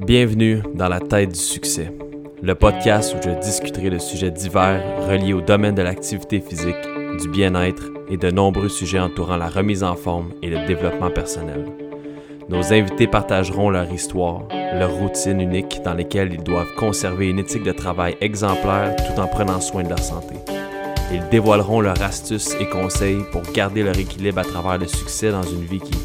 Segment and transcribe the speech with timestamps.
[0.00, 1.92] Bienvenue dans la tête du succès,
[2.42, 6.76] le podcast où je discuterai de sujets divers reliés au domaine de l'activité physique,
[7.20, 11.66] du bien-être et de nombreux sujets entourant la remise en forme et le développement personnel.
[12.48, 14.42] Nos invités partageront leur histoire,
[14.74, 19.26] leur routine unique dans lesquelles ils doivent conserver une éthique de travail exemplaire tout en
[19.26, 20.34] prenant soin de leur santé.
[21.12, 25.42] Ils dévoileront leurs astuces et conseils pour garder leur équilibre à travers le succès dans
[25.42, 25.98] une vie qui,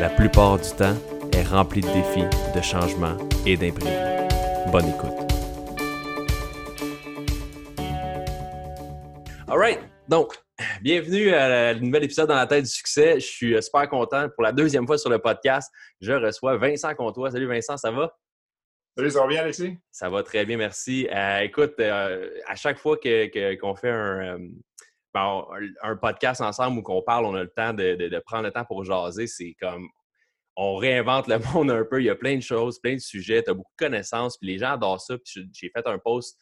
[0.00, 0.94] la plupart du temps,
[1.36, 2.24] est remplie de défis,
[2.54, 3.92] de changements et d'imprévus.
[4.72, 5.12] Bonne écoute.
[9.46, 9.80] All right.
[10.08, 10.34] Donc,
[10.80, 13.20] bienvenue à un nouvel épisode dans la tête du succès.
[13.20, 15.70] Je suis super content pour la deuxième fois sur le podcast.
[16.00, 17.30] Je reçois Vincent Comtois.
[17.30, 18.16] Salut Vincent, ça va?
[18.96, 19.76] Salut, ça va bien, Alexis?
[19.90, 21.06] Ça va très bien, merci.
[21.14, 24.48] Euh, écoute, euh, à chaque fois qu'on fait un, euh,
[25.12, 25.44] ben,
[25.82, 28.84] un, podcast ensemble où qu'on parle, on a le temps de, prendre le temps pour
[28.84, 29.26] jaser.
[29.26, 29.86] C'est comme
[30.56, 32.00] on réinvente le monde un peu.
[32.00, 33.42] Il y a plein de choses, plein de sujets.
[33.42, 35.16] Tu as beaucoup de connaissances, puis les gens adorent ça.
[35.18, 36.38] Puis j'ai fait un post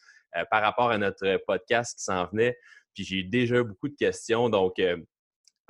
[0.51, 2.57] par rapport à notre podcast qui s'en venait.
[2.93, 4.49] Puis j'ai déjà beaucoup de questions.
[4.49, 4.75] Donc,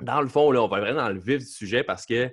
[0.00, 2.30] dans le fond, là, on va vraiment dans le vif du sujet parce que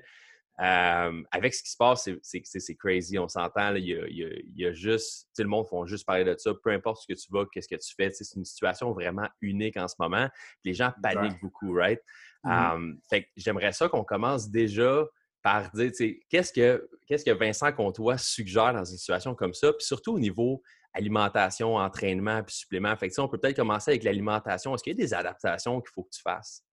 [0.58, 3.76] avec ce qui se passe, c'est crazy, on s'entend.
[3.76, 7.20] Il, y a juste, le monde font juste parler de ça, peu importe ce que
[7.20, 8.12] tu vas, qu'est-ce que tu fais.
[8.12, 10.30] C'est une situation vraiment unique en ce moment.
[10.64, 12.00] Les gens paniquent beaucoup, right?
[12.46, 12.98] Mm-hmm.
[13.10, 15.06] fait j'aimerais ça qu'on commence déjà
[15.44, 15.92] par dire,
[16.30, 19.74] qu'est-ce que, qu'est-ce que Vincent Comtois suggère dans une situation comme ça?
[19.74, 20.64] Puis surtout au niveau
[20.94, 22.96] alimentation, entraînement, puis supplément.
[22.96, 24.74] Fait on peut peut-être commencer avec l'alimentation.
[24.74, 26.64] Est-ce qu'il y a des adaptations qu'il faut que tu fasses?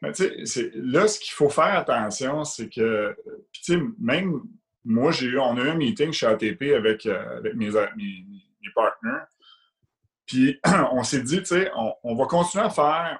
[0.00, 3.16] Mais sais, là, ce qu'il faut faire attention, c'est que,
[3.98, 4.40] même
[4.84, 8.24] moi, j'ai eu, on a eu un meeting chez ATP avec, euh, avec mes, mes,
[8.62, 9.26] mes partenaires.
[10.26, 10.60] Puis,
[10.92, 11.70] on s'est dit, tu sais,
[12.04, 13.18] on, va continuer à faire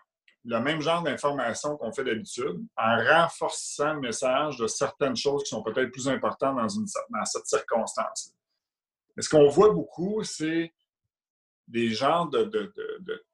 [0.49, 5.51] le même genre d'informations qu'on fait d'habitude en renforçant le message de certaines choses qui
[5.51, 8.35] sont peut-être plus importantes dans, une, dans cette circonstance.
[9.15, 10.73] Mais ce qu'on voit beaucoup, c'est
[11.67, 13.25] des genres de, de, de,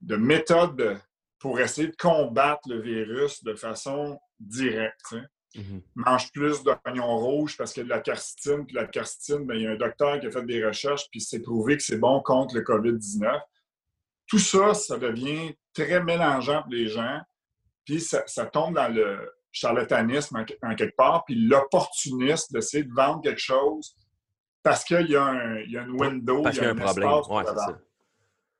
[0.00, 1.00] de méthodes
[1.38, 5.14] pour essayer de combattre le virus de façon directe.
[5.54, 5.82] Mm-hmm.
[5.94, 8.66] Mange plus d'oignons rouges parce qu'il y a de la carcitine.
[8.66, 11.20] Puis la carcitine, bien, il y a un docteur qui a fait des recherches, puis
[11.20, 13.40] c'est prouvé que c'est bon contre le COVID-19.
[14.28, 17.20] Tout ça, ça devient très mélangeant pour les gens.
[17.84, 23.40] Puis ça, tombe dans le charlatanisme en, quelque part, puis l'opportunisme d'essayer de vendre quelque
[23.40, 23.96] chose
[24.62, 27.08] parce qu'il y, a un, une window, il y a, un, problème.
[27.30, 27.44] Ouais,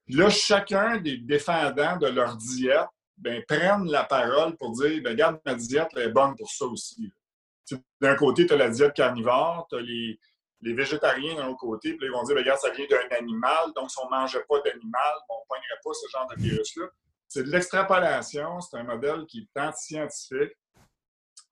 [0.09, 5.39] Là, chacun des défendants de leur diète ben, prennent la parole pour dire ben, Regarde,
[5.45, 7.13] ma diète elle est bonne pour ça aussi.
[8.01, 10.19] D'un côté, tu as la diète carnivore, tu as les,
[10.61, 13.73] les, végétariens d'un autre côté, puis ils vont dire ben, Regarde, ça vient d'un animal,
[13.75, 16.87] donc si on ne mangeait pas d'animal, on ne poignerait pas ce genre de virus-là.
[17.29, 20.53] C'est de l'extrapolation, c'est un modèle qui est anti-scientifique,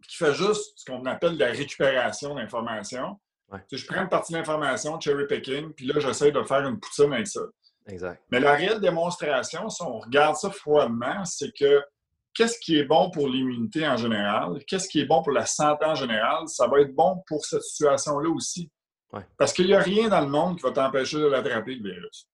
[0.08, 3.18] qui fait juste ce qu'on appelle de la récupération d'informations.
[3.70, 7.12] Je prends une partie de l'information, cherry picking, puis là, j'essaie de faire une poutine
[7.12, 7.42] avec ça.
[8.30, 11.84] Mais la réelle démonstration, si on regarde ça froidement, c'est que
[12.34, 15.84] qu'est-ce qui est bon pour l'immunité en général, qu'est-ce qui est bon pour la santé
[15.84, 18.70] en général, ça va être bon pour cette situation-là aussi.
[19.36, 22.28] Parce qu'il n'y a rien dans le monde qui va t'empêcher de l'attraper, le virus.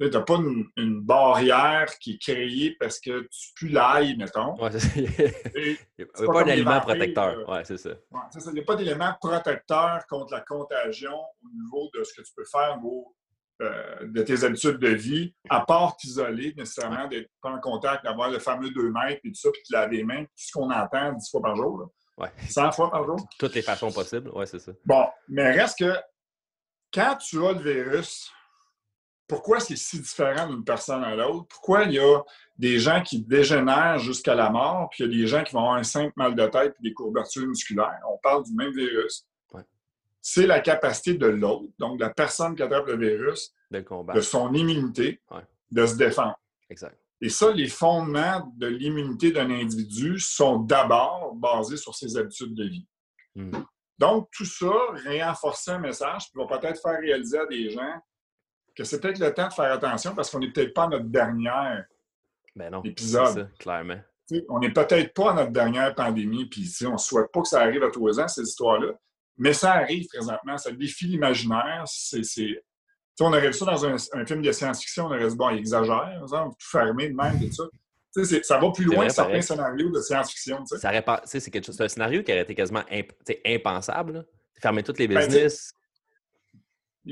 [0.00, 0.38] Tu n'as pas
[0.76, 4.60] une, barrière qui est créée parce que tu pues l'ail, mettons.
[4.60, 7.48] Ouais, il n'y a pas, d'élément protecteur.
[7.48, 7.90] Ouais, c'est ça.
[8.46, 12.32] Il n'y a pas d'élément protecteur contre la contagion au niveau de ce que tu
[12.34, 13.14] peux faire au
[13.62, 18.28] euh, de tes habitudes de vie, à part t'isoler nécessairement, d'être pas en contact, d'avoir
[18.28, 20.72] le fameux 2 mètres, et tout ça, puis de laver les mains, tout ce qu'on
[20.72, 21.88] entend 10 fois par jour.
[22.16, 22.30] Ouais.
[22.48, 23.16] 100 fois par jour?
[23.38, 24.72] Toutes les façons possibles, oui, c'est ça.
[24.84, 25.96] Bon, mais reste que
[26.92, 28.30] quand tu as le virus,
[29.26, 31.46] pourquoi c'est si différent d'une personne à l'autre?
[31.48, 32.22] Pourquoi il y a
[32.56, 35.60] des gens qui dégénèrent jusqu'à la mort, puis il y a des gens qui vont
[35.60, 38.00] avoir un simple mal de tête et des courbatures musculaires?
[38.08, 39.26] On parle du même virus
[40.26, 44.20] c'est la capacité de l'autre, donc de la personne qui attrape le virus, de, de
[44.22, 45.20] son immunité,
[45.70, 46.40] de se défendre.
[46.70, 46.98] Exact.
[47.24, 52.64] Et ça, les fondements de l'immunité d'un individu sont d'abord basés sur ses habitudes de
[52.64, 52.86] vie.
[53.34, 53.50] Hmm.
[53.98, 54.74] Donc, tout ça,
[55.06, 57.98] renforcer un message qui va peut-être faire réaliser à des gens
[58.76, 61.06] que c'est peut-être le temps de faire attention parce qu'on n'est peut-être pas à notre
[61.06, 61.80] dernier
[62.54, 63.34] ben non, épisode.
[63.34, 64.00] Ça, clairement.
[64.50, 67.62] on n'est peut-être pas à notre dernière pandémie, puis on ne souhaite pas que ça
[67.62, 68.92] arrive à tous les ans, ces histoires-là.
[69.38, 71.84] Mais ça arrive présentement, ça défie l'imaginaire.
[71.86, 72.62] C'est,
[73.20, 76.20] on aurait vu ça dans un, film de science-fiction, on aurait dit, bon, il exagère,
[76.28, 77.64] tout fermé de même, tout ça.
[78.42, 80.64] Ça va plus loin que certains scénarios de science-fiction.
[81.24, 82.84] C'est quelque chose, un scénario qui aurait été quasiment
[83.44, 84.26] impensable.
[84.60, 85.72] Fermer toutes les ben, business.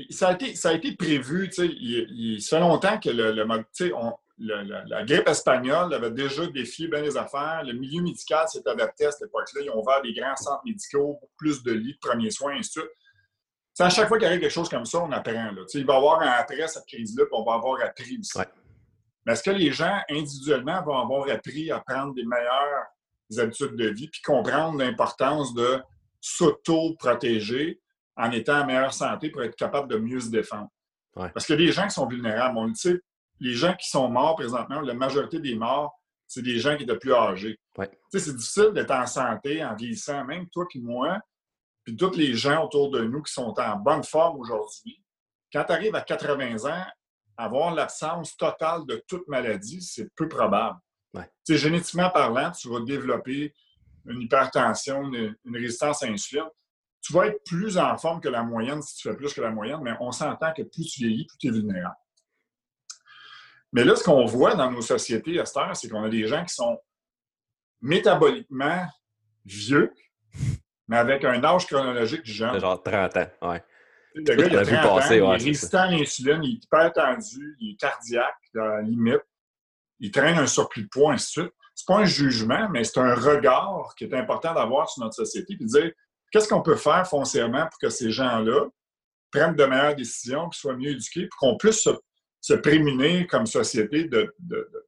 [0.09, 1.49] ça, a été, ça a été prévu.
[1.57, 3.65] Il, il, ça fait longtemps que le, mode.
[3.95, 7.63] On, la, grippe espagnole avait déjà défié bien les affaires.
[7.65, 9.61] Le milieu médical s'est adapté à cette époque-là.
[9.63, 12.79] Ils ont ouvert des grands centres médicaux, plus de lits de premiers soins, et ainsi
[12.79, 12.91] de suite.
[13.79, 15.51] À chaque fois qu'il arrive quelque chose comme ça, on apprend.
[15.73, 18.39] Il va y avoir un après cette crise-là, puis on va avoir appris aussi.
[19.25, 22.85] Mais est-ce que les gens, individuellement, vont avoir appris à prendre des meilleures
[23.37, 25.81] habitudes de vie, puis comprendre l'importance de
[26.21, 27.79] s'auto-protéger
[28.15, 30.69] en étant en meilleure santé pour être capable de mieux se défendre?
[31.15, 32.57] Parce a des gens qui sont vulnérables.
[32.57, 32.99] On le sait,
[33.39, 35.93] les gens qui sont morts présentement, la majorité des morts,
[36.27, 37.59] c'est des gens qui étaient plus âgés.
[38.09, 41.19] C'est difficile d'être en santé, en vieillissant, même toi et moi,
[41.83, 45.03] puis tous les gens autour de nous qui sont en bonne forme aujourd'hui.
[45.51, 46.85] Quand tu arrives à 80 ans,
[47.37, 50.79] avoir l'absence totale de toute maladie, c'est peu probable.
[51.47, 53.53] Génétiquement parlant, tu vas développer
[54.05, 56.49] une hypertension, une, une, résistance à l'insuline.
[57.01, 59.51] Tu vas être plus en forme que la moyenne si tu fais plus que la
[59.51, 61.95] moyenne, mais on s'entend que plus tu vieillis, plus tu es vulnérable.
[63.73, 66.53] Mais là, ce qu'on voit dans nos sociétés, Esther, c'est qu'on a des gens qui
[66.53, 66.77] sont
[67.81, 68.85] métaboliquement
[69.45, 69.91] vieux,
[70.87, 72.59] mais avec un âge chronologique jeune.
[72.59, 73.63] Genre 30 ans, ouais.
[74.15, 77.55] Le gars, il a 30 ans, il est résistant à l'insuline, il est hyper tendu,
[77.59, 79.21] il est cardiaque, dans la limite,
[79.99, 81.53] il traîne un surplus de poids, ainsi de suite.
[81.73, 85.55] C'est pas un jugement, mais c'est un regard qui est important d'avoir sur notre société,
[85.55, 85.91] puis de dire
[86.31, 88.67] qu'est-ce qu'on peut faire foncièrement pour que ces gens-là
[89.31, 91.89] prennent de meilleures décisions, puis soient mieux éduqués, pour qu'on puisse se
[92.43, 94.35] se prémunir comme société de,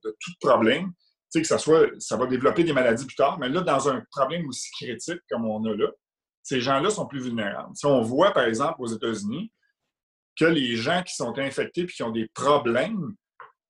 [0.03, 0.91] tout problème.
[1.35, 4.01] Sais, que ça soit, ça va développer des maladies plus tard, mais là, dans un
[4.09, 5.87] problème aussi critique comme on a là,
[6.41, 7.75] ces gens-là sont plus vulnérables.
[7.75, 9.51] Si on voit, par exemple, aux États-Unis,
[10.39, 13.15] que les gens qui sont infectés et qui ont des problèmes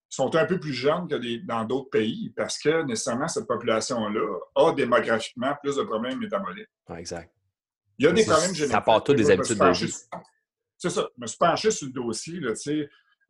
[0.10, 4.74] sont un peu plus jeunes que dans d'autres pays parce que nécessairement cette population-là a
[4.74, 6.70] démographiquement plus de problèmes métaboliques.
[6.98, 7.32] exact.
[7.98, 8.72] Il y a des problèmes génétiques.
[8.72, 9.94] Ça part tout des habitudes de vie.
[10.78, 11.08] C'est ça.
[11.18, 12.40] Je me suis penché sur le dossier.
[12.40, 12.54] Là,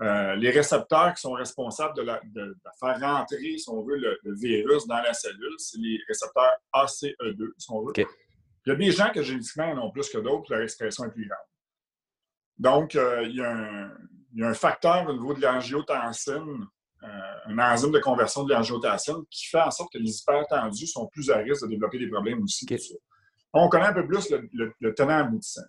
[0.01, 4.99] euh, les récepteurs qui sont responsables de, faire rentrer, si on veut, le, virus dans
[4.99, 7.93] la cellule, c'est les récepteurs ACE2, si on veut.
[7.97, 11.11] Il y a des gens que génétiquement en ont plus que d'autres, leur expression est
[11.11, 11.39] plus grande.
[12.57, 13.41] Donc, euh, il, y
[14.43, 16.65] a un, facteur au niveau de l'angiotensine,
[17.03, 17.07] euh,
[17.45, 21.29] un enzyme de conversion de l'angiotensine, qui fait en sorte que les hypertendus sont plus
[21.31, 22.65] à risque de développer des problèmes aussi.
[23.53, 25.61] On connaît un peu plus le, le tenant aboutissant.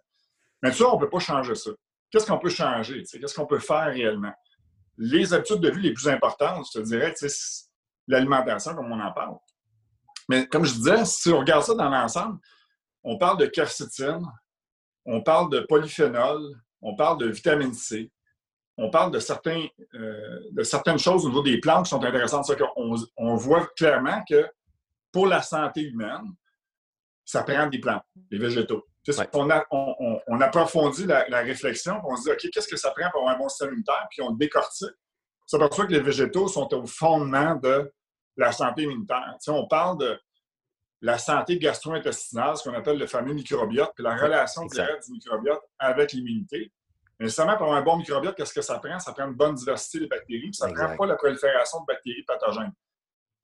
[0.62, 1.70] Mais ça, on ne peut pas changer ça
[2.10, 3.02] qu'est-ce qu'on peut changer?
[3.02, 4.32] Qu'est-ce qu'on peut faire réellement?
[4.98, 7.28] Les habitudes de vie les plus importantes, je te dirais, c'est
[8.08, 9.36] l'alimentation, comme on en parle.
[10.28, 12.38] Mais comme je disais, si on regarde ça dans l'ensemble,
[13.04, 14.24] on parle de quercétine,
[15.04, 16.40] on parle de polyphénol,
[16.82, 18.10] on parle de vitamine C,
[18.78, 19.18] on parle de,
[19.94, 22.50] euh, certaines choses au niveau des plantes qui sont intéressantes.
[23.16, 24.46] On voit clairement que
[25.12, 26.34] pour la santé humaine,
[27.24, 28.86] ça prend des plantes, des végétaux.
[29.70, 33.38] On, approfondit la, réflexion, on se dit, OK, qu'est-ce que ça prend pour avoir un
[33.38, 34.06] bon système immunitaire?
[34.10, 34.94] Puis on décortique.
[35.46, 37.92] C'est pour ça que les végétaux sont au fondement de
[38.36, 39.36] la santé immunitaire.
[39.48, 40.18] on parle de
[41.02, 45.62] la santé gastro-intestinale, ce qu'on appelle le fameux microbiote, puis la relation directe du microbiote
[45.78, 46.72] avec l'immunité.
[47.18, 48.98] Mais seulement pour avoir un bon microbiote, qu'est-ce que ça prend?
[48.98, 51.86] Ça prend une bonne diversité de bactéries, puis ça ne prend pas la prolifération de
[51.86, 52.72] bactéries pathogènes.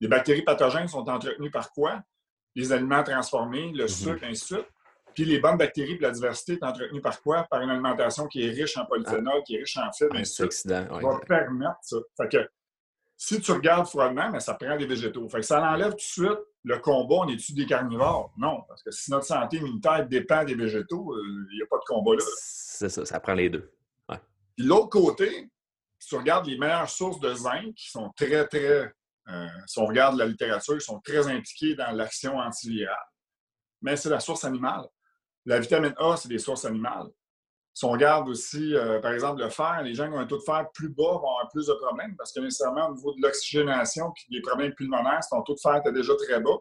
[0.00, 2.02] Les bactéries pathogènes sont entretenues par quoi?
[2.54, 3.88] Les aliments transformés, le mhm.
[3.88, 4.68] sucre, ainsi de suite.
[5.14, 7.44] Puis les bonnes bactéries et la diversité est entretenue par quoi?
[7.50, 9.42] Par une alimentation qui est riche en polyphénol, ah.
[9.44, 10.16] qui est riche en fibres.
[10.16, 10.86] Antioxydants.
[10.88, 11.96] Ça va permettre ça.
[12.16, 12.50] Fait que
[13.16, 15.28] si tu regardes froidement, mais ça prend des végétaux.
[15.28, 18.32] Fait que ça enlève tout de suite le combat, on est-tu des carnivores?
[18.36, 21.78] Non, parce que si notre santé immunitaire dépend des végétaux, euh, il n'y a pas
[21.78, 22.24] de combat là.
[22.36, 23.72] C'est ça, ça prend les deux.
[24.56, 25.50] Puis l'autre côté,
[25.98, 28.92] si tu regardes les meilleures sources de zinc, qui sont très, très,
[29.28, 32.96] euh, si on regarde la littérature, ils sont très impliqués dans l'action antivirale.
[33.80, 34.86] Mais c'est la source animale.
[35.46, 37.08] La vitamine A, c'est des sources animales.
[37.74, 40.36] Si on regarde aussi, euh, par exemple, le fer, les gens qui ont un taux
[40.36, 43.22] de fer plus bas vont avoir plus de problèmes parce que nécessairement, au niveau de
[43.22, 46.58] l'oxygénation puis des problèmes pulmonaires, si ton taux de fer est déjà très bas,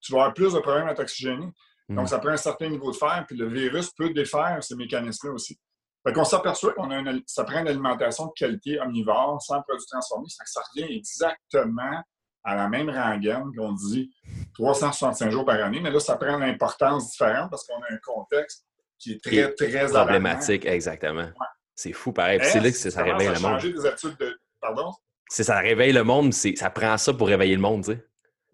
[0.00, 1.50] tu vas avoir plus de problèmes à t'oxygéner.
[1.88, 2.06] Donc, mm.
[2.06, 5.58] ça prend un certain niveau de fer, puis le virus peut défaire ces mécanismes-là aussi.
[6.06, 10.28] Fait qu'on s'aperçoit qu'on a ça prend une alimentation de qualité omnivore, sans produits transformés.
[10.28, 12.02] Ça, ça revient exactement
[12.44, 14.10] à la même rengaine qu'on dit
[14.54, 17.98] 365 jours par année, mais là, ça prend une importance différente parce qu'on a un
[17.98, 18.64] contexte
[18.98, 21.28] qui est très, très problématique, exactement.
[21.74, 22.40] C'est fou, pareil.
[22.42, 23.60] C'est là que ça, réveille le monde.
[23.60, 24.38] Des études de...
[24.60, 24.92] Pardon?
[25.28, 28.04] Ça réveille le monde, ça prend ça pour réveiller le monde, tu sais.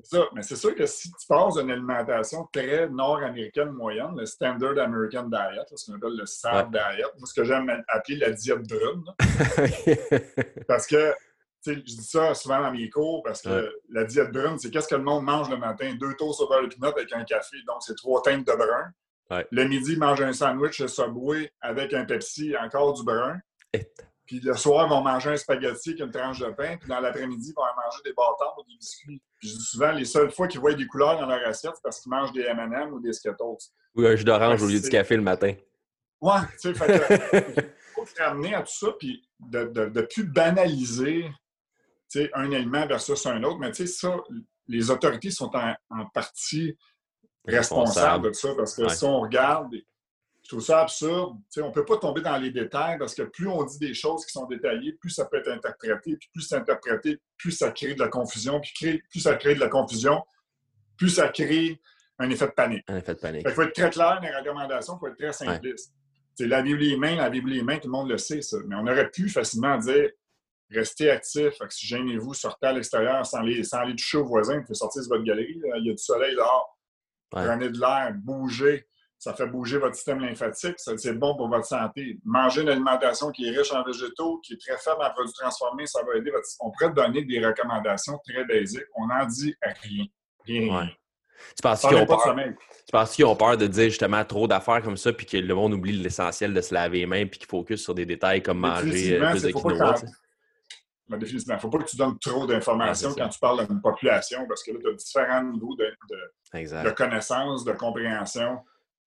[0.02, 4.76] Ça, mais c'est sûr que si tu passes d'une alimentation très nord-américaine moyenne, le Standard
[4.78, 9.04] American Diet, ce qu'on appelle le SAD Diet, ce que j'aime appeler la diète brune,
[10.68, 11.14] parce que
[11.72, 14.94] je dis ça souvent dans mes cours parce que la diète brune, c'est qu'est-ce que
[14.94, 15.94] le monde mange le matin?
[15.98, 19.44] Deux toasts au beurre de avec un café, donc c'est trois teintes de brun.
[19.50, 23.38] Le midi, il mange un sandwich Subway avec un Pepsi, encore du brun.
[24.26, 26.76] Puis le soir, ils vont manger un spaghetti avec une tranche de pain.
[26.78, 29.20] Puis dans l'après-midi, ils vont manger des bâtons ou des biscuits.
[29.38, 31.82] Puis je dis souvent, les seules fois qu'ils voient des couleurs dans leur assiette, c'est
[31.82, 33.70] parce qu'ils mangent des M&M ou des Skittles.
[33.96, 35.54] Ou un jus d'orange au lieu du café le matin.
[36.20, 40.00] Ouais, tu sais, fait que, il faut te ramener à tout ça, puis de, de,
[40.02, 41.26] plus banaliser
[42.34, 43.58] un aliment versus un autre.
[43.58, 44.16] Mais tu sais, ça,
[44.68, 46.76] les autorités sont en, partie
[47.44, 49.74] responsables de ça, parce que si on regarde
[50.44, 51.38] je trouve ça absurde.
[51.56, 54.26] on ne peut pas tomber dans les détails parce que plus on dit des choses
[54.26, 56.16] qui sont détaillées, plus ça peut être interprété.
[56.18, 58.60] Puis plus c'est interprété, plus ça crée de la confusion.
[58.60, 60.22] Puis plus ça crée de la confusion,
[60.98, 61.80] plus ça crée
[62.18, 62.84] un effet de panique.
[62.88, 63.42] Un effet de panique.
[63.46, 65.94] Il faut être très clair dans les recommandations, il faut être très simpliste.
[66.38, 66.46] Ouais.
[66.46, 68.58] Lavez les mains, lavez-vous les mains, tout le monde le sait, ça.
[68.66, 70.10] Mais on aurait pu facilement dire
[70.70, 74.74] restez actif, oxygénez-vous, sortez à l'extérieur sans aller, sans aller toucher aux voisins, vous pouvez
[74.74, 75.60] sortir de votre galerie.
[75.76, 76.78] Il y a du soleil dehors.
[77.30, 78.86] Prenez de l'air, bougez
[79.24, 82.18] ça fait bouger votre système lymphatique, c'est bon pour votre santé.
[82.26, 85.86] Manger une alimentation qui est riche en végétaux, qui est très faible en produits transformés,
[85.86, 88.84] ça va aider votre On pourrait donner des recommandations très basiques.
[88.96, 90.04] On n'en dit rien.
[90.44, 90.90] Rien.
[91.56, 92.36] Tu penses qu'ils ont, peur...
[93.30, 96.52] ont peur de dire justement trop d'affaires comme ça, puis que le monde oublie l'essentiel
[96.52, 99.42] de se laver les mains, puis qu'il focus sur des détails comme manger euh, plus
[99.42, 99.94] de quinoa?
[101.10, 104.62] Il ne faut pas que tu donnes trop d'informations quand tu parles d'une population, parce
[104.62, 105.94] que là, tu as différents niveaux de,
[106.54, 108.58] de connaissances, de compréhension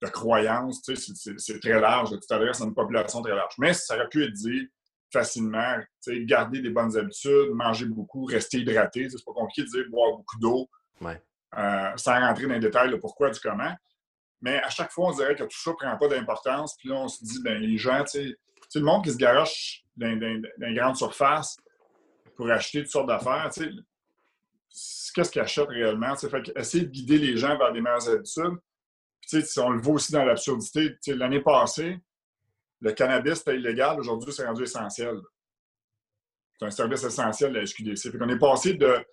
[0.02, 2.12] de croyances, tu sais, c'est très large.
[2.12, 3.54] Tu t'adresses à une population très large.
[3.58, 4.70] Mais ça aurait pu être dit
[5.12, 9.10] facilement, tu sais, garder des bonnes habitudes, manger beaucoup, rester hydraté.
[9.10, 10.70] C'est pas compliqué de dire boire beaucoup d'eau.
[11.58, 13.74] Euh, sans rentrer dans les détails, le pourquoi, du comment.
[14.42, 16.76] Mais à chaque fois, on dirait que tout ça ne prend pas d'importance.
[16.78, 18.36] Puis là, on se dit, ben les gens, tu sais,
[18.76, 20.20] le monde qui se garoche dans,
[20.74, 21.58] grande surface
[22.38, 26.16] pour acheter toutes sortes d'affaires, qu'est-ce qu'ils achètent réellement?
[26.16, 28.58] Fait essayer de guider les gens vers des meilleures habitudes
[29.28, 32.00] si on le voit aussi dans l'absurdité, l'année passée,
[32.80, 35.20] le cannabis était illégal, aujourd'hui, c'est rendu essentiel.
[36.60, 38.12] C'est un service essentiel de la SQDC.
[38.12, 39.06] Fait est passé de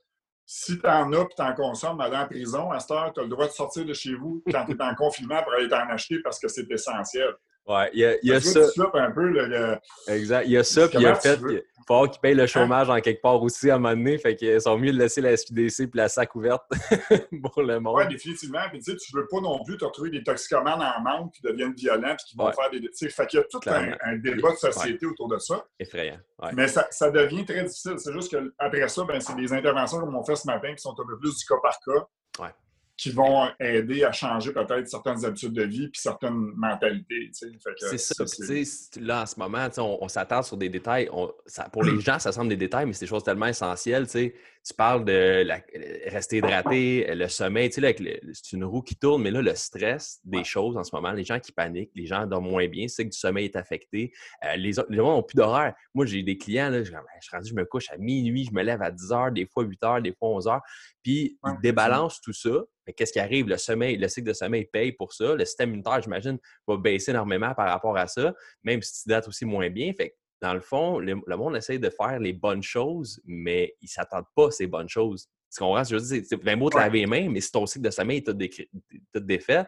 [0.46, 3.20] si tu en as et tu en consommes, aller en prison, à cette heure, tu
[3.20, 5.68] as le droit de sortir de chez vous quand tu es en confinement pour aller
[5.68, 7.34] t'en acheter parce que c'est essentiel.
[7.66, 8.60] Ouais, il y a, y a ça.
[8.94, 9.78] Un peu, le,
[10.08, 10.44] Exact.
[10.46, 11.38] Il y a ça, puis il y a fait.
[11.40, 12.46] Il faut qu'ils payent le hein?
[12.46, 14.16] chômage en quelque part aussi à un moment donné.
[14.16, 16.62] Fait qu'ils sont mieux de laisser la SQDC et la SAC ouverte
[17.42, 17.96] pour le monde.
[17.98, 18.62] Oui, définitivement.
[18.70, 21.42] Puis tu sais, tu veux pas non plus te retrouver des toxicomanes en manque qui
[21.42, 22.80] deviennent violents puis qui vont faire des.
[23.10, 25.64] Fait qu'il y a tout un, débat de société autour de ça.
[25.78, 26.18] Effrayant.
[26.54, 27.94] Mais ça, ça, devient très difficile.
[27.98, 30.92] C'est juste qu'après ça, ben, c'est des interventions comme on fait ce matin qui sont
[30.98, 32.50] un peu plus du cas par cas.
[32.96, 37.28] Qui vont aider à changer peut-être certaines habitudes de vie puis certaines mentalités.
[37.32, 39.00] C'est ça.
[39.00, 41.08] là, en ce moment, on, on s'attend sur des détails.
[41.46, 44.06] ça, pour les gens, ça semble des détails, mais c'est des choses tellement essentielles.
[44.66, 45.46] Tu parles de
[46.08, 47.70] rester hydraté, le sommeil.
[47.70, 51.24] C'est une roue qui tourne, mais là, le stress des choses en ce moment, les
[51.24, 54.12] gens qui paniquent, les gens dorment moins bien, c'est que du sommeil est affecté.
[54.44, 55.74] Euh, les, les gens n'ont plus d'horaire.
[55.92, 58.80] Moi, j'ai des clients, là, je, je, je me couche à minuit, je me lève
[58.80, 60.62] à 10 heures, des fois 8 heures, des fois 11 heures.
[61.02, 63.48] Puis, ils débalancent tout ça qu'est-ce qui arrive?
[63.48, 65.34] Le sommeil, le cycle de sommeil paye pour ça.
[65.34, 69.28] Le système immunitaire, j'imagine, va baisser énormément par rapport à ça, même si tu dates
[69.28, 69.92] aussi moins bien.
[69.96, 73.88] Fait dans le fond, le, monde essaie de faire les bonnes choses, mais ils ne
[73.88, 75.26] s'attendent pas à ces bonnes choses.
[75.50, 75.82] Tu comprends?
[75.82, 77.90] Je veux dire, c'est bien beau de laver les mains, mais si ton cycle de
[77.90, 79.64] sommeil est tout, défait,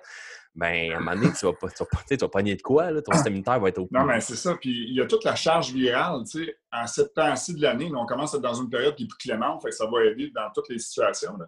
[0.55, 2.91] ben, à un moment donné, tu vas, pas, tu vas, tu pogner de quoi?
[2.91, 3.01] Là?
[3.01, 4.55] Ton système immunitaire va être au Non, mais c'est ça.
[4.61, 6.25] Puis il y a toute la charge virale.
[6.31, 9.05] Tu sais, en cette temps-ci de l'année, on commence à être dans une période qui
[9.05, 11.39] est plus clémente, fait ça va aider dans toutes les situations.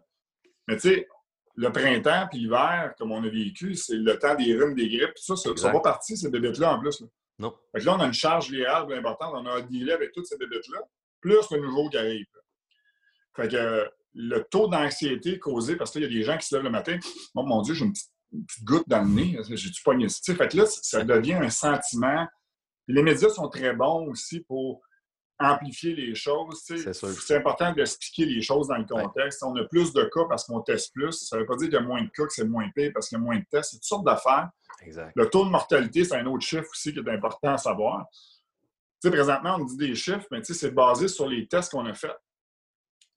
[0.68, 1.08] Mais tu sais,
[1.54, 5.16] le printemps puis l'hiver, comme on a vécu, c'est le temps des rhumes, des grippes.
[5.16, 7.00] Ça, ça, ça va partir, ces bébêtes-là, en plus.
[7.02, 7.08] Là.
[7.38, 7.54] Non.
[7.72, 9.32] Fait que là, on a une charge virale importante.
[9.34, 10.80] On a un dealer avec toutes ces bébêtes-là,
[11.20, 12.26] plus le nouveau qui arrive.
[13.36, 16.64] Fait que le taux d'anxiété causé, parce qu'il y a des gens qui se lèvent
[16.64, 16.98] le matin,
[17.34, 18.10] oh mon Dieu, j'ai une petite,
[18.64, 20.06] goutte dans le nez, j'ai du poignet.
[20.08, 22.26] Fait que là, ça devient un sentiment.
[22.86, 24.82] Les médias sont très bons aussi pour
[25.38, 26.62] amplifier les choses.
[26.64, 29.42] C'est important d'expliquer les choses dans le contexte.
[29.42, 31.12] On a plus de cas parce qu'on teste plus.
[31.12, 32.90] Ça ne veut pas dire qu'il y a moins de cas que c'est moins pire
[32.92, 33.70] parce qu'il y a moins de tests.
[33.70, 34.50] C'est toutes sortes d'affaires.
[35.14, 38.06] Le taux de mortalité, c'est un autre chiffre aussi qui est important à savoir.
[39.02, 42.16] présentement, on dit des chiffres, mais c'est basé sur les tests qu'on a faits.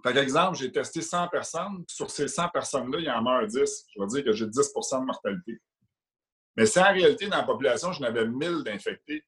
[0.04, 1.84] Par exemple, j'ai testé 100 personnes.
[1.88, 3.86] Sur ces 100 personnes-là, il y en meurt 10.
[3.96, 5.62] Je vais dire que j'ai 10% de mortalité.
[6.56, 9.24] Mais si en réalité, dans la population, je n'avais 1000 d'infectés,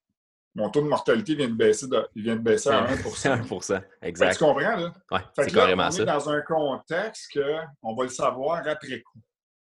[0.55, 4.33] mon taux de mortalité vient de baisser, il vient de baisser à 1 1 exact.
[4.33, 4.93] tu comprends, là?
[5.11, 5.99] Oui, c'est carrément ça.
[5.99, 9.19] On est dans un contexte qu'on va le savoir après coup.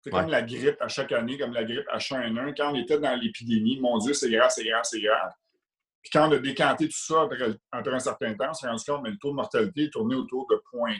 [0.01, 2.55] C'est comme la grippe à chaque année, comme la grippe H1N1.
[2.55, 5.31] Quand on était dans l'épidémie, mon Dieu, c'est grave, c'est grave, c'est grave.
[6.01, 9.03] Puis quand on a décanté tout ça après, un certain temps, on s'est rendu compte
[9.03, 10.95] que le taux de mortalité est tourné autour de 0.4,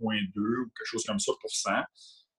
[0.00, 1.82] 0.2 ou quelque chose comme ça pour cent.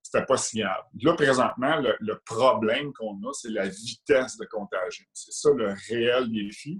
[0.04, 0.84] C'était pas si grave.
[1.02, 5.06] Là, présentement, le, problème qu'on a, c'est la vitesse de contagion.
[5.14, 6.80] C'est ça le réel défi.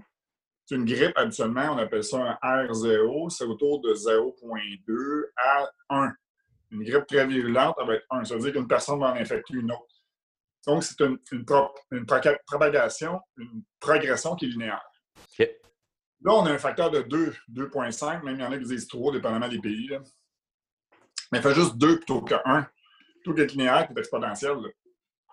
[0.70, 6.12] une grippe, habituellement, on appelle ça un R0, c'est autour de 0,2 à 1.
[6.72, 8.24] Une grippe très virulente, ça va être 1.
[8.24, 9.86] Ça veut dire qu'une personne va en infecter une autre.
[10.66, 11.18] Donc, c'est une,
[12.46, 14.82] propagation, une progression qui est linéaire.
[16.24, 18.86] Là, on a un facteur de 2, 2,5, même il y en a qui disent
[18.86, 19.90] 3, dépendamment des pays.
[21.32, 22.66] Mais il fait juste 2 plutôt que 1.
[23.24, 24.56] Tout est linéaire, c'est exponentiel.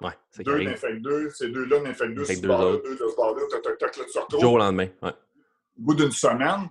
[0.01, 3.61] Ouais, c'est 2 n'infectent 2, ces deux-là n'infectent 2, c'est 2 de ce bord-là, toc,
[3.61, 4.41] toc, toc, là, tu retrouves.
[4.41, 5.09] Jour au lendemain, ouais.
[5.09, 6.69] Au bout d'une semaine,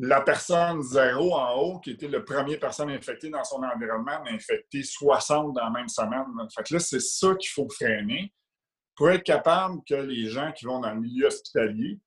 [0.00, 4.30] la personne zéro en haut, qui était la première personne infectée dans son environnement, a
[4.30, 6.24] infecté 60 dans la même semaine.
[6.56, 8.32] Fait que là, c'est ça qu'il faut freiner
[8.96, 12.00] pour être capable que les gens qui vont dans le milieu hospitalier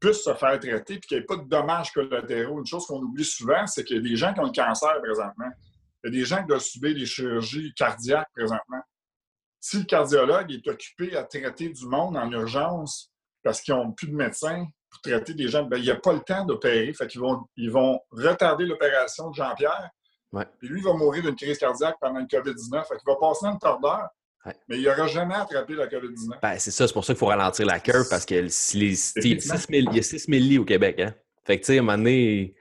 [0.00, 2.58] puissent se faire traiter et qu'il n'y ait pas de dommages collatéraux.
[2.58, 5.00] Une chose qu'on oublie souvent, c'est qu'il y a des gens qui ont le cancer
[5.02, 5.50] présentement.
[6.06, 8.80] Il y a des gens qui doivent subir des chirurgies cardiaques présentement.
[9.60, 13.10] Si le cardiologue est occupé à traiter du monde en urgence
[13.42, 14.66] parce qu'ils n'ont plus de médecins,
[15.02, 16.92] traiter des gens, ben, il n'y a pas le temps d'opérer.
[16.94, 19.90] Fait qu'ils vont, ils vont retarder l'opération de Jean-Pierre.
[20.58, 22.86] Puis lui, il va mourir d'une crise cardiaque pendant le COVID-19.
[22.86, 24.08] Fait qu'il va passer un quart d'heure.
[24.68, 26.40] Mais il n'aura jamais attrapé la COVID-19.
[26.40, 28.48] Ben, c'est ça, c'est pour ça qu'il faut ralentir la curve parce qu'il y a
[28.48, 29.90] 6 000
[30.28, 31.00] lits au Québec.
[31.00, 31.12] Hein?
[31.44, 32.54] Fait que, tu sais, à un moment donné,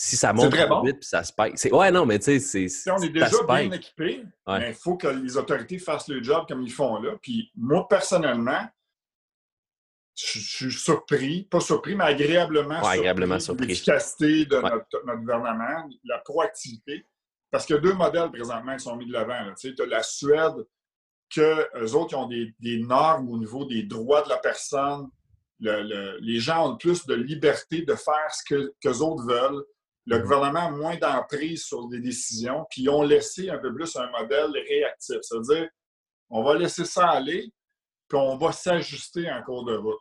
[0.00, 1.56] si ça monte très vite puis ça spike.
[1.72, 2.68] Ouais, non, mais tu sais, c'est.
[2.68, 6.44] Si on est déjà bien équipé, mais il faut que les autorités fassent le job
[6.46, 7.16] comme ils font là.
[7.20, 8.64] Puis moi, personnellement,
[10.14, 17.04] je, suis surpris, pas surpris, mais agréablement, surpris, de l'efficacité de notre, gouvernement, la proactivité.
[17.50, 19.52] Parce qu'il y a deux modèles présentement qui sont mis de l'avant.
[19.58, 20.64] Tu as la Suède,
[21.28, 25.08] que eux autres ont des, normes au niveau des droits de la personne.
[25.58, 29.64] les gens ont plus de liberté de faire ce que les autres veulent.
[30.08, 33.94] Le gouvernement a moins d'emprise sur des décisions, puis ils ont laissé un peu plus
[33.94, 35.18] un modèle réactif.
[35.20, 35.68] C'est-à-dire,
[36.30, 37.52] on va laisser ça aller,
[38.08, 40.00] puis on va s'ajuster en cours de route.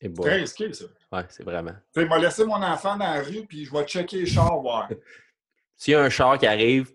[0.00, 0.86] C'est très risqué, ça.
[1.12, 1.74] Oui, c'est vraiment.
[1.94, 4.88] Tu m'a laissé mon enfant dans la rue, puis je vais checker les chars, voir.
[5.76, 6.92] S'il y a un char qui arrive,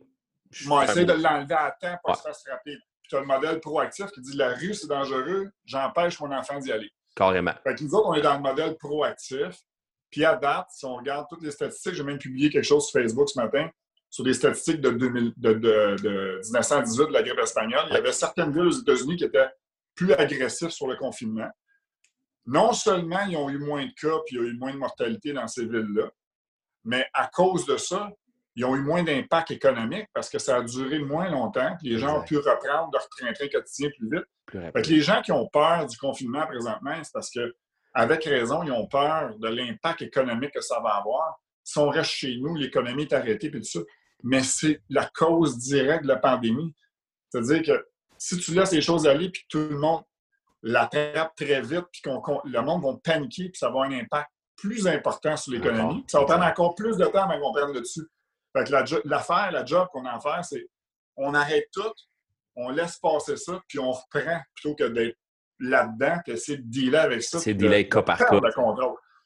[0.51, 2.79] je vais essayer de l'enlever à temps pour ça se rapide.
[3.01, 6.59] Puis tu as le modèle proactif qui dit la rue, c'est dangereux, j'empêche mon enfant
[6.59, 6.91] d'y aller.
[7.15, 7.53] Carrément.
[7.63, 9.55] Fait que nous autres, on est dans le modèle proactif.
[10.09, 12.99] Puis à date, si on regarde toutes les statistiques, j'ai même publié quelque chose sur
[12.99, 13.69] Facebook ce matin
[14.09, 17.85] sur des statistiques de, 2000, de, de 1918 de la grippe espagnole.
[17.89, 19.49] Il y avait certaines villes aux États-Unis qui étaient
[19.95, 21.49] plus agressifs sur le confinement.
[22.45, 24.77] Non seulement ils ont eu moins de cas puis il y a eu moins de
[24.77, 26.09] mortalité dans ces villes-là,
[26.85, 28.09] mais à cause de ça,
[28.55, 31.99] ils ont eu moins d'impact économique parce que ça a duré moins longtemps, puis les
[31.99, 34.25] gens ont pu reprendre leur train-train quotidien plus vite.
[34.73, 37.53] Plus les gens qui ont peur du confinement présentement, c'est parce que,
[37.97, 41.39] avec raison, ils ont peur de l'impact économique que ça va avoir.
[41.63, 43.79] Si on reste chez nous, l'économie est arrêtée, puis tout ça.
[44.21, 46.75] Mais c'est la cause directe de la pandémie.
[47.29, 47.87] C'est-à-dire que
[48.19, 50.03] si tu laisses les choses aller puis que tout le monde
[50.61, 54.29] l'attrape très vite puis qu'on le monde va paniquer puis ça va avoir un impact
[54.55, 56.03] plus important sur l'économie.
[56.07, 58.07] Ça va prendre encore plus de temps avant qu'on prenne le dessus.
[58.55, 58.71] Fait que
[59.07, 60.67] l'affaire, la, job qu'on a à faire, c'est
[61.15, 61.93] on arrête tout,
[62.55, 65.17] on laisse passer ça, puis on reprend plutôt que d'être
[65.59, 67.39] là-dedans, que c'est de dealer avec ça.
[67.39, 68.39] C'est de dealer cas par cas.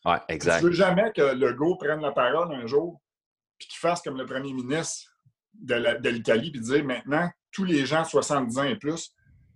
[0.04, 0.62] Ouais, exact.
[0.62, 3.00] Je veux jamais que le go prenne la parole un jour
[3.58, 5.12] puis qu'il fasse comme le premier ministre
[5.54, 9.14] de l'Italie puis dire maintenant, tous les gens 70 ans et plus,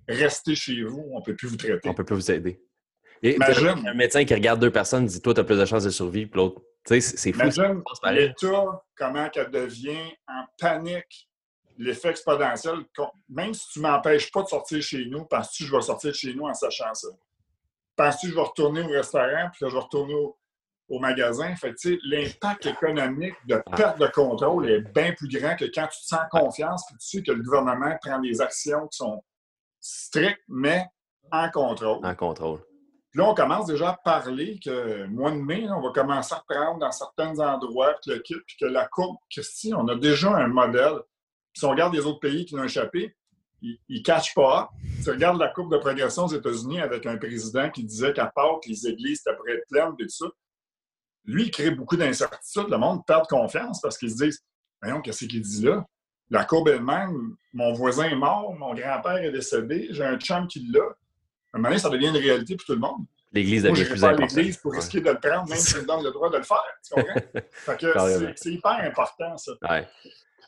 [0.07, 1.87] restez chez vous, on ne peut plus vous traiter.
[1.87, 2.61] On ne peut plus vous aider.
[3.23, 5.89] Et un médecin qui regarde deux personnes dit Toi, tu as plus de chances de
[5.89, 6.61] survie, puis l'autre.
[6.85, 7.41] Tu sais, c'est fou.
[7.41, 11.29] Imagine l'État, comment elle devient en panique
[11.77, 12.85] l'effet exponentiel.
[13.29, 16.11] Même si tu ne m'empêches pas de sortir chez nous, penses-tu que je vais sortir
[16.11, 17.07] de chez nous en sachant ça?
[17.95, 21.55] Penses-tu que je vais retourner au restaurant, puis que je vais retourner au, magasin?
[21.55, 23.75] Fait l'impact économique de ah.
[23.75, 27.07] perte de contrôle est bien plus grand que quand tu te sens confiance, puis tu
[27.07, 29.23] sais que le gouvernement prend des actions qui sont
[29.79, 30.85] strict, mais
[31.31, 32.05] en contrôle.
[32.05, 32.59] En contrôle.
[33.15, 36.39] Puis là, on commence déjà à parler que mois de mai, on va commencer à
[36.39, 40.47] reprendre dans certains endroits le kit, puis que la courbe, Christy, on a déjà un
[40.47, 40.99] modèle.
[41.55, 43.15] Puis si on regarde les autres pays qui l'ont échappé,
[43.61, 44.69] ils ne cachent pas.
[44.99, 48.29] Si on regarde la courbe de progression aux États-Unis avec un président qui disait qu'à
[48.35, 50.25] que les églises étaient près de pleines et tout ça,
[51.23, 52.67] lui, il crée beaucoup d'incertitudes.
[52.69, 54.43] Le monde perd confiance parce qu'ils se disent
[54.81, 55.85] Voyons, qu'est-ce qu'il dit là?
[56.29, 60.59] La courbe elle-même, mon voisin est mort, mon grand-père est décédé, j'ai un chum qui
[60.69, 60.81] l'a.
[60.81, 60.83] À
[61.53, 63.05] un moment donné, ça devient une réalité pour tout le monde.
[63.31, 66.11] L'Église devient plus pas l'Église pour risquer de le prendre, même s'il me donne le
[66.11, 66.63] droit de le faire.
[66.85, 67.41] Tu comprends?
[67.51, 69.53] fait que c'est hyper important, ça.
[69.61, 69.87] Ouais.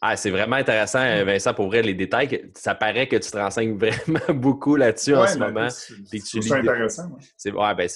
[0.01, 2.51] Ah, c'est vraiment intéressant, euh, Vincent, pour vrai, les détails.
[2.55, 5.69] Ça paraît que tu te renseignes vraiment beaucoup là-dessus en ce moment.
[5.69, 7.17] C'est intéressant.
[7.35, 7.89] C'est ouais, ben,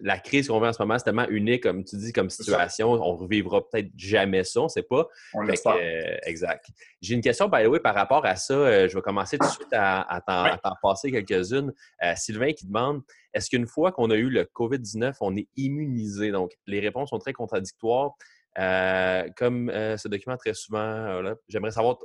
[0.00, 2.92] la crise qu'on vit en ce moment, c'est tellement unique, comme tu dis, comme situation.
[2.92, 5.06] On ne revivra peut-être jamais ça, on ne sait pas.
[5.34, 5.76] On l'espère.
[5.80, 6.66] Euh, exact.
[7.00, 8.54] J'ai une question, by the way, par rapport à ça.
[8.54, 11.72] Euh, je vais commencer tout de suite à, t'en passer quelques-unes.
[12.16, 16.30] Sylvain qui demande est-ce qu'une fois qu'on a eu le COVID-19, on est immunisé?
[16.30, 18.12] Donc, les réponses sont très contradictoires.
[18.58, 21.98] Euh, comme euh, ce document très souvent, euh, j'aimerais savoir,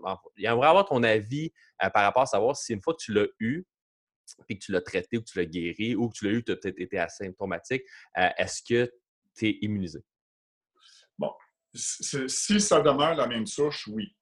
[0.45, 3.65] avoir ton avis par rapport à savoir si une fois que tu l'as eu,
[4.47, 6.43] puis que tu l'as traité ou que tu l'as guéri ou que tu l'as eu,
[6.43, 7.83] tu as peut-être été asymptomatique,
[8.15, 8.91] est-ce que
[9.35, 10.03] tu es immunisé?
[11.17, 11.31] Bon,
[11.73, 14.15] si ça demeure la même souche, oui.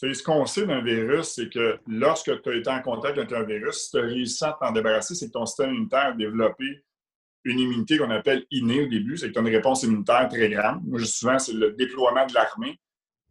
[0.00, 3.44] ce qu'on sait d'un virus, c'est que lorsque tu as été en contact avec un
[3.44, 6.84] virus, si tu as réussi à t'en débarrasser, c'est que ton système immunitaire a développé
[7.48, 10.48] une immunité qu'on appelle innée au début, c'est que tu as une réponse immunitaire très
[10.50, 10.82] grande.
[10.84, 12.78] Moi, je souvent, c'est le déploiement de l'armée.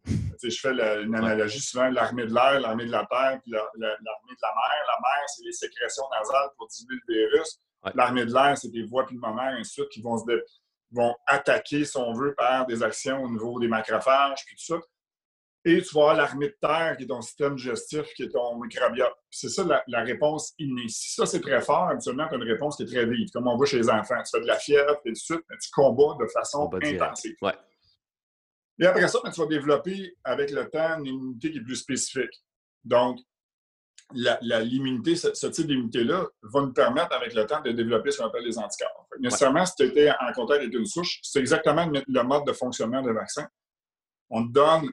[0.06, 0.70] je fais
[1.02, 4.80] une analogie souvent, l'armée de l'air, l'armée de la terre, puis l'armée de la mer.
[4.86, 7.60] La mer, c'est les sécrétions nasales pour diluer le virus.
[7.94, 10.24] L'armée de l'air, c'est des voies pulmonaires, ainsi de suite, qui vont, se
[10.90, 14.80] vont attaquer, si on veut, par des actions au niveau des macrophages, puis tout ça.
[15.68, 18.58] Et tu vas avoir l'armée de terre, qui est ton système digestif, qui est ton
[18.58, 19.12] microbiote.
[19.28, 20.88] C'est ça la, réponse innée.
[20.88, 23.46] Si ça, c'est très fort, habituellement, tu as une réponse qui est très vive, comme
[23.48, 24.16] on voit chez les enfants.
[24.24, 27.34] Tu fais de la fièvre, et tout de suite, mais tu combats de façon intensive.
[28.80, 31.76] Et après ça, ben, tu vas développer, avec le temps, une immunité qui est plus
[31.76, 32.42] spécifique.
[32.82, 33.18] Donc,
[34.14, 38.44] l'immunité, ce, type d'immunité-là, va nous permettre, avec le temps, de développer ce qu'on appelle
[38.44, 39.06] les anticorps.
[39.20, 43.02] nécessairement, si tu étais en contact avec une souche, c'est exactement le mode de fonctionnement
[43.02, 43.46] des vaccin.
[44.30, 44.90] On te donne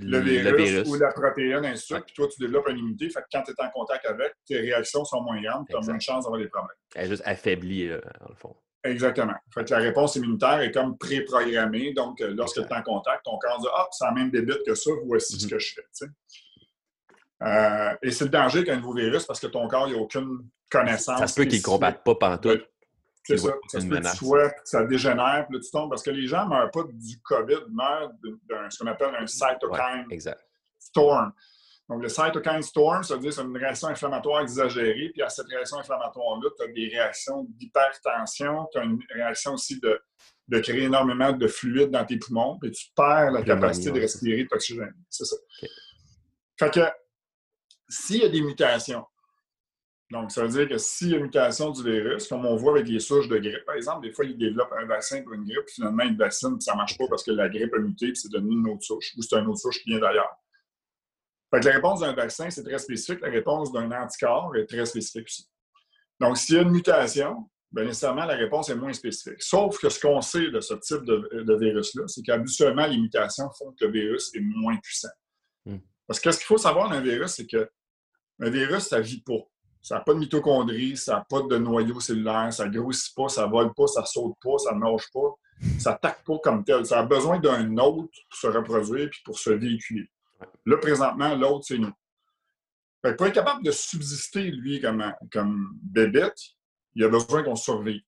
[0.00, 2.04] le virus, ou la protéine, ainsi de suite.
[2.06, 3.10] Puis toi, tu développes une immunité.
[3.10, 5.66] Fait que quand tu es en contact avec, tes réactions sont moins grandes.
[5.68, 6.76] Tu as moins de chances d'avoir des problèmes.
[6.94, 8.56] Elle est juste affaiblie, dans le fond.
[8.82, 9.34] Exactement.
[9.52, 11.92] Fait que la réponse immunitaire est comme préprogrammée.
[11.92, 14.62] Donc, euh, lorsque tu es en contact, ton corps dit Ah, ça a même débite
[14.66, 15.50] que ça, voici ce mm-hmm.
[15.50, 16.06] que je fais.
[17.42, 21.18] Euh, et c'est le danger qu'un nouveau virus parce que ton corps n'a aucune connaissance.
[21.18, 22.66] Ça se peut qu'il ne combatte pas pantoute.
[23.24, 23.52] C'est ça.
[23.68, 25.90] Ça se peut que tu sois, ça dégénère, puis là, tu tombes.
[25.90, 28.10] Parce que les gens ne meurent pas du COVID, meurent
[28.48, 30.06] d'un ce qu'on appelle un cytokine
[30.78, 31.32] storm.
[31.88, 35.10] Donc, le cytokine storm, ça veut dire que c'est une réaction inflammatoire exagérée.
[35.12, 39.80] Puis à cette réaction inflammatoire-là, tu as des réactions d'hypertension, tu as une réaction aussi
[39.80, 40.00] de,
[40.48, 44.44] de, créer énormément de fluide dans tes poumons, puis tu perds la capacité de respirer
[44.44, 44.94] de l'oxygène.
[45.08, 45.36] C'est ça.
[46.58, 46.80] Fait que
[47.88, 49.04] s'il y a des mutations,
[50.10, 52.72] donc, ça veut dire que s'il y a une mutation du virus, comme on voit
[52.72, 55.44] avec les souches de grippe, par exemple, des fois, ils développent un vaccin pour une
[55.44, 57.78] grippe, puis finalement, une vaccine, puis ça ne marche pas parce que la grippe a
[57.78, 60.34] muté, puis c'est devenu une autre souche, ou c'est une autre souche qui vient d'ailleurs.
[61.52, 63.20] Fait que la réponse d'un vaccin, c'est très spécifique.
[63.20, 65.48] La réponse d'un anticorps est très spécifique aussi.
[66.18, 69.40] Donc, s'il y a une mutation, bien nécessairement, la réponse est moins spécifique.
[69.42, 73.72] Sauf que ce qu'on sait de ce type de, virus-là, c'est qu'habituellement, les mutations font
[73.78, 75.08] que le virus est moins puissant.
[75.66, 75.78] Hmm.
[76.06, 77.68] Parce que ce qu'il faut savoir d'un virus, c'est que
[78.40, 79.40] un virus, ça ne vit pas.
[79.82, 83.28] Ça n'a pas de mitochondrie, ça n'a pas de noyau cellulaire, ça ne grossit pas,
[83.28, 85.34] ça ne vole pas, ça ne saute pas, ça ne nage pas,
[85.78, 86.84] ça n'attaque pas comme tel.
[86.84, 90.10] Ça a besoin d'un autre pour se reproduire puis pour se véhiculer.
[90.66, 91.92] Là, présentement, l'autre, c'est nous.
[93.02, 96.38] pour être capable de subsister, lui, comme, comme bébête,
[96.94, 98.02] il a besoin qu'on survive.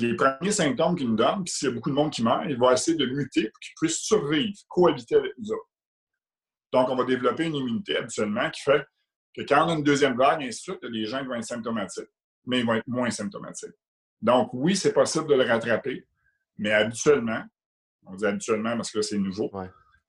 [0.00, 2.44] les premiers symptômes qu'il nous donne, puis s'il y a beaucoup de monde qui meurt,
[2.48, 5.68] il va essayer de muter pour qu'il puisse survivre, cohabiter avec nous autres.
[6.72, 8.84] Donc, on va développer une immunité habituellement qui fait
[9.34, 12.10] que quand on a une deuxième vague, ainsi de suite, les gens vont être symptomatiques,
[12.46, 13.74] mais ils vont être moins symptomatiques.
[14.20, 16.06] Donc, oui, c'est possible de le rattraper,
[16.58, 17.42] mais habituellement,
[18.06, 19.50] on dit habituellement parce que c'est nouveau,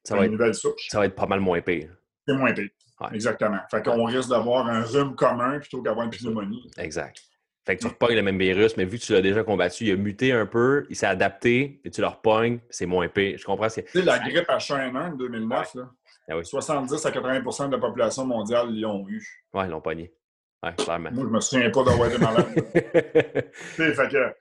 [0.03, 0.51] ça, va être,
[0.89, 1.95] ça va être pas mal moins pire.
[2.27, 2.69] C'est moins pire.
[3.11, 3.59] Exactement.
[3.69, 6.69] Fait qu'on risque d'avoir un rhume commun plutôt qu'avoir une pneumonie.
[6.77, 7.21] Exact.
[7.65, 9.91] Fait que tu repognes le même virus, mais vu que tu l'as déjà combattu, il
[9.91, 13.37] a muté un peu, il s'est adapté, et tu le repognes, c'est moins pire.
[13.37, 13.69] Je comprends.
[13.69, 15.89] Tu sais, la grippe H1N1 en 2009, là,
[16.27, 19.25] 70 ah à 80% de la population mondiale l'ont eu.
[19.53, 20.13] Oui, ils l'ont pogné.
[20.63, 21.11] Ouais, clairement.
[21.11, 22.47] Moi, je ne me souviens pas d'avoir été malade.
[23.53, 24.33] fait que,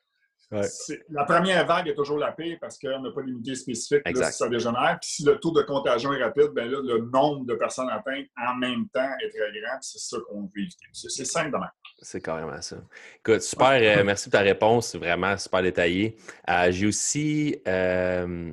[1.10, 4.38] La première vague est toujours la pire parce qu'on n'a pas d'unité spécifique là, si
[4.38, 4.98] ça dégénère.
[5.00, 8.26] Puis si le taux de contagion est rapide, ben là, le nombre de personnes atteintes
[8.40, 9.78] en même temps est très grand.
[9.80, 10.86] C'est ça qu'on veut éviter.
[10.92, 11.58] C'est simple
[12.00, 12.76] C'est carrément ça.
[13.18, 13.72] Écoute, super.
[13.72, 14.88] Euh, merci pour ta réponse.
[14.88, 16.16] C'est vraiment super détaillé.
[16.48, 18.52] Euh, j'ai aussi euh,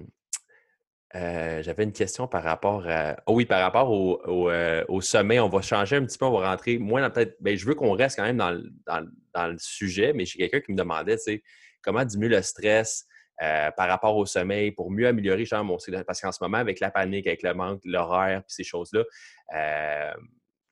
[1.15, 3.17] euh, j'avais une question par rapport à.
[3.26, 3.91] Oh oui, par rapport
[4.28, 5.39] euh, au, sommet.
[5.39, 7.36] On va changer un petit peu, on va rentrer moins dans peut-être.
[7.39, 10.78] Ben, je veux qu'on reste quand même dans, le sujet, mais j'ai quelqu'un qui me
[10.78, 11.43] demandait, tu sais,
[11.82, 13.08] comment diminuer le stress
[13.41, 16.80] euh, par rapport au sommeil pour mieux améliorer genre, mon Parce qu'en ce moment, avec
[16.80, 19.04] la panique, avec le manque, l'horaire, puis ces choses-là,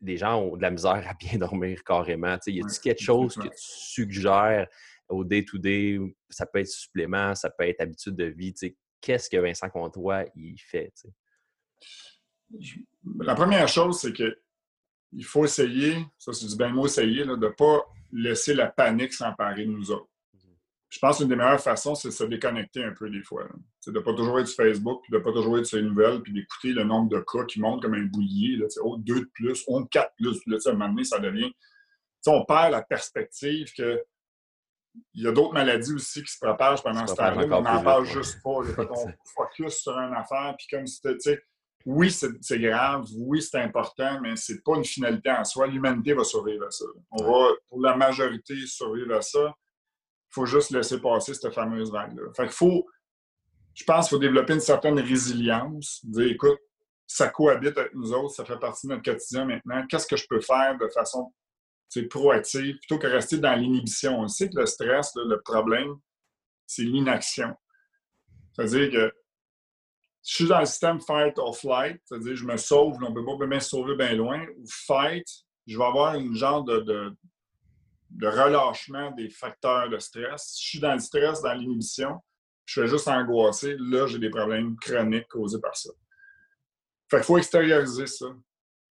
[0.02, 2.38] les gens ont de la misère à bien dormir carrément.
[2.46, 4.68] Y a-t-il quelque chose que tu suggères
[5.10, 5.98] au day-to-day?
[6.30, 8.54] Ça peut être supplément, ça peut être habitude de vie.
[9.02, 10.94] Qu'est-ce que Vincent Comtois il fait?
[13.20, 14.40] la première chose, c'est que
[15.14, 19.14] il faut essayer, ça c'est du bien mot essayer, de ne pas laisser la panique
[19.14, 20.10] s'emparer de nous autres.
[20.90, 23.46] Je pense qu'une des meilleures façons, c'est de se déconnecter un peu des fois.
[23.82, 25.78] C'est de ne pas toujours être sur Facebook, puis de ne pas toujours être sur
[25.78, 28.56] les nouvelles, puis d'écouter le nombre de cas qui montent comme un boulier.
[28.56, 30.40] Là, oh, deux de plus, on quatre plus.
[30.46, 31.52] Là, à un moment donné, ça devient.
[32.28, 34.02] on perd la perspective que
[35.14, 37.46] il y a d'autres maladies aussi qui se propagent pendant ce temps-là.
[37.58, 38.50] On n'en parle juste pas.
[38.78, 41.42] on focus sur une affaire, puis comme si c'était
[41.90, 45.68] oui, c'est grave, oui, c'est important, mais c'est pas une finalité en soi.
[45.68, 46.84] L'humanité va survivre à ça.
[47.12, 49.56] On va, pour la majorité, survivre à ça.
[49.56, 52.24] Il faut juste laisser passer cette fameuse vague-là.
[52.36, 52.86] Fait qu'il faut,
[53.74, 56.02] je pense qu'il faut développer une certaine résilience.
[56.04, 56.60] Dire, écoute,
[57.06, 59.86] ça cohabite avec nous autres, ça fait partie de notre quotidien maintenant.
[59.88, 61.34] Qu'est-ce que je peux faire de façon
[62.10, 64.20] proactive plutôt que rester dans l'inhibition?
[64.20, 65.96] On sait que le stress, le problème,
[66.66, 67.56] c'est l'inaction.
[68.54, 69.14] C'est-à-dire que
[70.28, 73.26] je suis dans le système fight or flight, c'est-à-dire je me sauve, on ne peut
[73.26, 75.26] pas me sauver bien loin, ou fight,
[75.66, 76.80] je vais avoir une genre de,
[78.10, 80.54] de, relâchement des facteurs de stress.
[80.54, 82.20] Si je suis dans le stress, dans l'inhibition,
[82.66, 85.92] je suis juste angoissé, là, j'ai des problèmes chroniques causés par ça.
[87.10, 88.26] Fait qu'il faut extérioriser ça.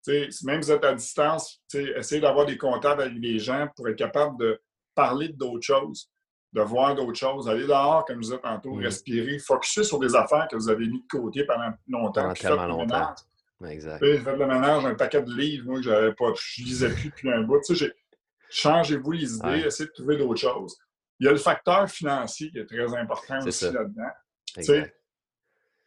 [0.06, 3.96] Même si vous êtes à distance, essayez d'avoir des contacts avec les gens pour être
[3.96, 4.60] capable de
[4.94, 6.10] parler d'autres choses
[6.52, 10.46] de voir d'autres choses, aller dehors, comme je disais tantôt, respirer, focuser sur des affaires
[10.50, 12.22] que vous avez mis de côté pendant longtemps.
[12.22, 13.14] Pendant tellement longtemps.
[13.68, 14.04] Exact.
[14.04, 17.10] J'ai fait le ménage, un paquet de livres, moi, que j'avais pas, je lisais plus
[17.10, 17.60] depuis un bout.
[18.50, 20.76] Changez-vous les idées, essayez de trouver d'autres choses.
[21.20, 24.10] Il y a le facteur financier qui est très important aussi là-dedans.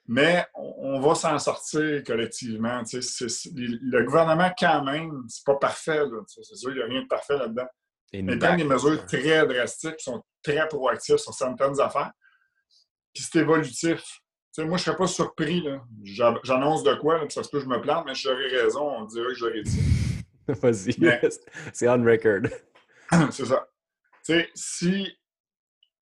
[0.08, 2.84] Mais on, va s'en sortir collectivement.
[2.84, 6.02] Le gouvernement, quand même, c'est pas parfait.
[6.28, 7.68] C'est sûr, il n'y a rien de parfait là-dedans.
[8.14, 12.12] Mais prennent des mesures très drastiques, qui sont très proactifs sur certaines affaires.
[13.14, 14.04] Puis c'est évolutif.
[14.60, 15.66] moi, je ne serais pas surpris.
[16.44, 19.30] J'annonce de quoi, ça se peut que je me plante, mais j'aurais raison, on dirait
[19.30, 19.82] que j'aurais dit.
[20.48, 20.96] Vas-y,
[21.74, 22.48] c'est on record.
[23.32, 23.68] c'est ça.
[24.22, 25.18] sais, si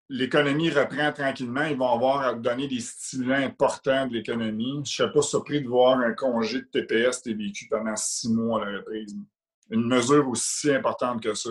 [0.09, 4.73] l'économie reprend tranquillement, ils vont avoir à donner des stimulants importants de l'économie.
[4.73, 8.63] Je ne serais pas surpris de voir un congé de TPS, TVQ pendant six mois
[8.63, 9.15] à la reprise.
[9.69, 11.49] Une mesure aussi importante que ça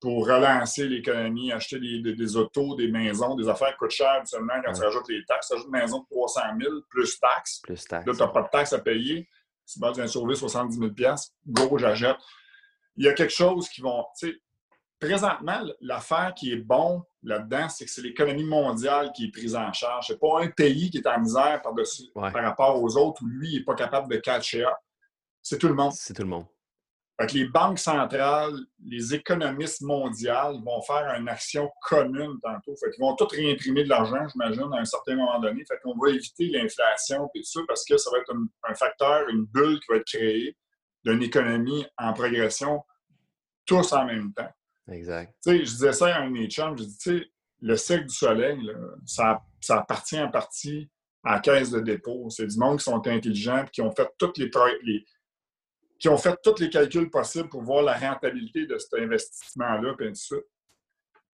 [0.00, 4.72] pour relancer l'économie, acheter des, autos, des maisons, des affaires qui coûtent cher seulement quand
[4.72, 5.48] tu rajoutes les taxes.
[5.48, 7.60] Tu ajoutes une maison de 300 000 plus taxes.
[7.62, 8.06] Plus taxes.
[8.06, 9.28] Là, tu n'as pas de taxes à payer.
[9.66, 11.14] Si tu viens de sauver 70 000
[11.46, 12.16] go, j'achète.
[12.96, 14.04] Il y a quelque chose qui vont.
[15.00, 19.72] Présentement, l'affaire qui est bon là-dedans, c'est que c'est l'économie mondiale qui est prise en
[19.72, 20.08] charge.
[20.08, 21.72] Ce n'est pas un pays qui est en misère par,
[22.32, 24.74] par rapport aux autres où lui n'est pas capable de catcher up.
[25.42, 25.92] C'est tout le monde.
[25.92, 26.46] C'est tout le monde
[27.32, 32.74] les banques centrales, les économistes mondiaux vont faire une action commune tantôt.
[32.76, 35.64] Fait vont tous réimprimer de l'argent, j'imagine, à un certain moment donné.
[35.66, 38.32] Fait qu'on va éviter l'inflation et tout ça parce que ça va être
[38.68, 40.56] un, facteur, une bulle qui va être créée
[41.04, 42.82] d'une économie en progression
[43.66, 44.50] tous en même temps.
[44.90, 45.34] Exact.
[45.46, 47.24] je disais ça à un de je dis,
[47.60, 48.58] le cycle du soleil,
[49.06, 50.90] ça, appartient en partie
[51.22, 52.28] à la caisse de dépôt.
[52.30, 54.50] C'est du monde qui sont intelligents et qui ont fait toutes les,
[55.98, 60.08] qui ont fait tous les calculs possibles pour voir la rentabilité de cet investissement-là, puis
[60.08, 60.36] tout ça.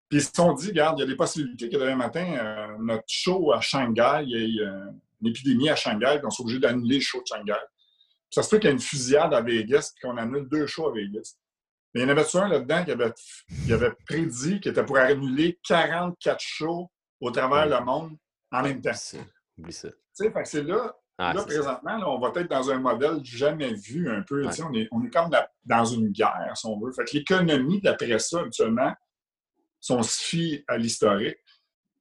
[0.09, 2.77] Puis ils se sont dit, regarde, il y a des possibilités que demain matin, euh,
[2.79, 4.91] notre show à Shanghai, il y ait euh,
[5.21, 7.53] une épidémie à Shanghai, puis on soit obligé d'annuler le show de Shanghai.
[7.53, 10.65] Puis ça se peut qu'il y ait une fusillade à Vegas, puis qu'on annule deux
[10.67, 11.35] shows à Vegas.
[11.93, 13.13] Mais il y en avait un là-dedans qui avait,
[13.65, 18.17] qui avait prédit qu'il était pour annuler 44 shows au travers le monde
[18.51, 18.91] en même temps.
[19.57, 19.89] Oublie ça.
[19.89, 24.09] Tu sais, c'est là, ah, là, présentement, on va être dans un modèle jamais vu
[24.09, 24.45] un peu.
[24.45, 25.31] On, est, on est comme
[25.65, 26.91] dans une guerre, si on veut.
[26.91, 28.93] Fait que l'économie, d'après ça, actuellement,
[29.79, 31.37] si on se fie à l'historique,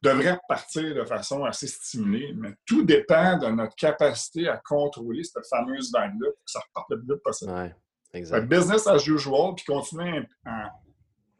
[0.03, 5.47] devrait partir de façon assez stimulée, mais tout dépend de notre capacité à contrôler cette
[5.49, 7.53] fameuse vague-là pour que ça reparte le plus vite possible.
[7.53, 7.75] Ouais,
[8.17, 8.49] exact.
[8.49, 10.71] business as usual, puis continuer à,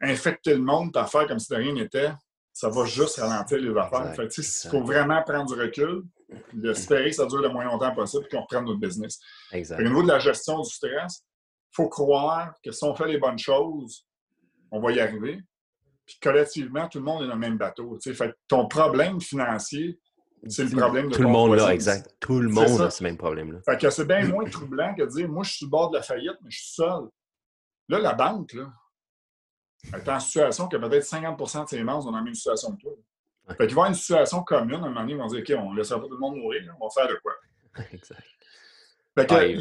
[0.01, 2.11] infecter le monde, à faire comme si de rien n'était,
[2.53, 4.15] ça va juste ralentir les affaires.
[4.15, 6.03] Fait il faut vraiment prendre du recul,
[6.63, 9.19] espérer que ça dure le moins longtemps possible et qu'on reprenne notre business.
[9.51, 9.79] Exact.
[9.79, 11.23] Au niveau de la gestion du stress,
[11.71, 14.05] il faut croire que si on fait les bonnes choses,
[14.71, 15.41] on va y arriver.
[16.05, 17.97] Puis collectivement, tout le monde est dans le même bateau.
[18.01, 19.99] Fait ton problème financier,
[20.47, 22.15] c'est le problème de Tout le monde là, exact.
[22.19, 23.59] Tout le monde a ce même problème-là.
[23.65, 25.97] Fait que c'est bien moins troublant que de dire moi, je suis au bord de
[25.97, 27.07] la faillite, mais je suis seul.
[27.89, 28.71] Là, la banque, là,
[29.93, 32.75] elle est en situation que peut-être 50% de ses membres sont dans la même situation
[32.75, 32.91] que toi.
[33.47, 35.39] Fait qu'il va y avoir une situation commune, à un moment donné, ils vont dire
[35.39, 37.33] OK, on ne laissera pas tout le monde mourir, on va faire de quoi?
[37.93, 38.23] exact.
[39.17, 39.57] Fait que,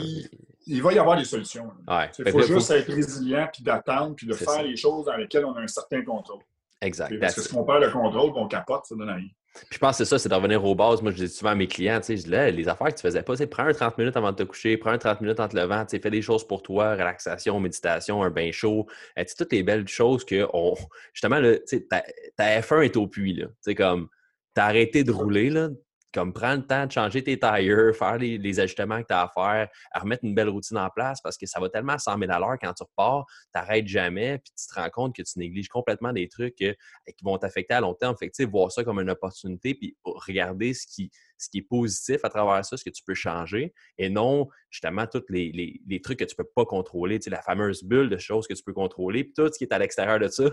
[0.67, 1.73] il, va y avoir des solutions.
[2.19, 5.55] Il faut juste être résilient, puis d'attendre, puis de faire les choses dans lesquelles on
[5.55, 6.43] a un certain contrôle.
[6.83, 7.19] Exact.
[7.21, 9.29] Parce que si on perd le contrôle, on capote, ça donne rien.
[9.71, 11.03] Je pense que c'est ça, c'est de revenir aux bases.
[11.03, 13.35] Moi, je dis souvent à mes clients, tu sais, les affaires que tu faisais pas,
[13.47, 15.85] prends un 30 minutes avant de te coucher, prends un 30 minutes en te levant,
[15.85, 18.87] tu fais des choses pour toi, relaxation, méditation, un bain chaud,
[19.19, 20.75] euh, toutes les belles choses que, on,
[21.13, 21.57] justement, là,
[21.91, 22.03] ta,
[22.37, 23.47] ta F1 est au puits, là.
[23.65, 24.09] Tu comme,
[24.55, 25.69] t'as arrêté de rouler, là,
[26.17, 29.29] comme prendre le temps de changer tes tires, faire les, ajustements que tu as à
[29.29, 32.19] faire, à remettre une belle routine en place parce que ça va tellement à 100
[32.19, 35.21] 000 à l'heure quand tu repars, tu n'arrêtes jamais, puis tu te rends compte que
[35.21, 36.73] tu négliges complètement des trucs euh,
[37.07, 38.17] qui vont t'affecter à long terme.
[38.19, 42.25] Fait que, voir ça comme une opportunité, puis regarder ce qui, ce qui est positif
[42.25, 45.53] à travers ça, ce que tu peux changer, et non justement tous les,
[45.87, 48.63] les, trucs que tu ne peux pas contrôler, la fameuse bulle de choses que tu
[48.63, 50.45] peux contrôler, puis tout ce qui est à l'extérieur de ça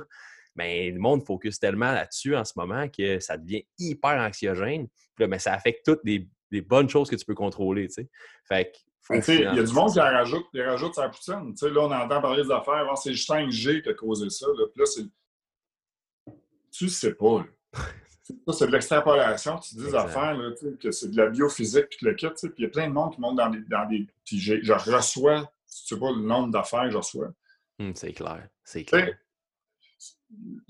[0.56, 4.88] mais le monde focus tellement là-dessus en ce moment que ça devient hyper anxiogène.
[5.20, 6.28] mais ça affecte toutes les,
[6.62, 7.88] bonnes choses que tu peux contrôler.
[8.48, 8.72] Fait
[9.10, 11.54] il y a du monde qui rajoute, qui rajoute sa poutine.
[11.62, 12.88] là, on entend parler des affaires.
[12.98, 14.48] c'est le 5G qui a causé ça.
[14.48, 14.66] Là.
[14.72, 15.06] Puis là, c'est...
[16.72, 17.44] Tu sais pas.
[18.54, 19.60] c'est de l'extrapolation.
[19.60, 22.28] Tu dis des affaires, là, que c'est de la biophysique, puis le kit.
[22.28, 23.60] Puis il y a plein de monde qui monte dans des.
[23.62, 27.28] Dans des puis je reçois, tu sais pas le nombre d'affaires que je reçois.
[27.80, 28.48] Hum, c'est clair.
[28.64, 29.18] C'est clair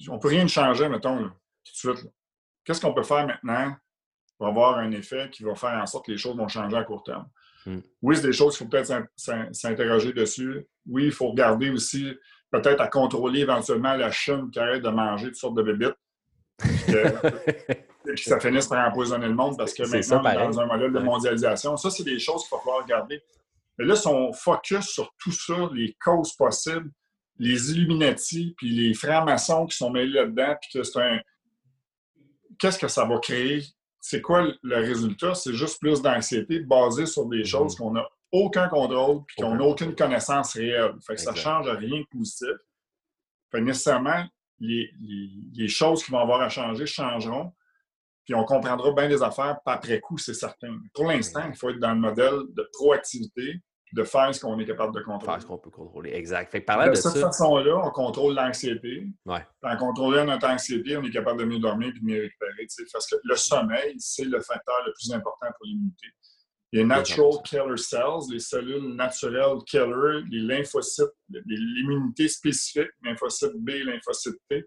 [0.10, 2.12] on ne peut rien changer, mettons, tout de suite.
[2.65, 3.76] Qu'est-ce qu'on peut faire maintenant
[4.38, 6.84] pour avoir un effet qui va faire en sorte que les choses vont changer à
[6.84, 7.28] court terme?
[7.65, 7.80] Hmm.
[8.02, 9.08] Oui, c'est des choses qu'il faut peut-être
[9.52, 10.65] s'interroger dessus.
[10.88, 12.13] Oui, il faut regarder aussi,
[12.52, 15.95] peut-être à contrôler éventuellement la Chine qui arrête de manger toutes sortes de bébites.
[18.06, 20.65] et que ça finisse par empoisonner le monde parce que maintenant, on est dans un
[20.65, 21.78] modèle de mondialisation.
[21.78, 23.23] Ça, c'est des choses qu'il faut falloir regarder.
[23.78, 26.91] Mais là, si on focus sur tout ça, les causes possibles,
[27.43, 31.19] les Illuminati, puis les francs-maçons qui sont mêlés là-dedans, puis que c'est un.
[32.58, 33.63] Qu'est-ce que ça va créer?
[33.99, 35.36] C'est quoi le résultat?
[35.36, 37.77] C'est juste plus d'anxiété basée sur des choses mhm.
[37.77, 40.95] qu'on n'a aucun contrôle puis qu'on n'a aucune connaissance réelle.
[41.06, 42.58] Fait que ça ne change rien de positif.
[43.51, 44.25] Fait nécessairement,
[44.60, 44.89] les,
[45.53, 47.51] les, choses qui vont avoir à changer changeront.
[48.25, 50.79] Puis on comprendra bien des affaires après coup, c'est certain.
[50.93, 53.62] Pour l'instant, il faut être dans le modèle de proactivité,
[53.93, 55.34] de faire ce qu'on est capable de contrôler.
[55.34, 56.51] Faire ce qu'on peut contrôler, exact.
[56.51, 59.08] Fait que de, cette façon-là, on contrôle l'anxiété.
[59.23, 59.45] Ouais.
[59.62, 62.67] En contrôlant notre anxiété, on est capable de mieux dormir et de mieux récupérer.
[62.91, 66.08] Parce que le sommeil, c'est le facteur le plus important pour l'immunité.
[66.71, 71.13] Les natural killer cells, les cellules naturelles killer, les lymphocytes,
[71.45, 74.65] l'immunité spécifique, lymphocyte B, lymphocyte T,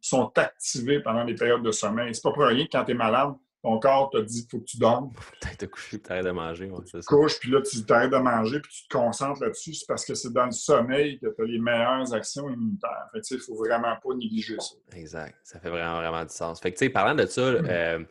[0.00, 2.14] sont activés pendant les périodes de sommeil.
[2.14, 4.58] C'est pas pour rien que quand tu es malade, ton corps te dit qu'il faut
[4.58, 5.10] que tu dormes.
[5.40, 6.70] Peut-être te coucher, tu arrêtes de manger.
[6.84, 9.72] tu te couches, puis là, tu arrêtes de manger, puis tu te concentres là-dessus.
[9.72, 13.08] C'est parce que c'est dans le sommeil que tu as les meilleures actions immunitaires.
[13.12, 14.74] Fait il ne faut vraiment pas négliger ça.
[14.94, 15.34] Exact.
[15.42, 16.60] Ça fait vraiment, vraiment du sens.
[16.60, 17.66] Fait que, tu sais, parlant de ça, mm.
[17.66, 18.04] euh,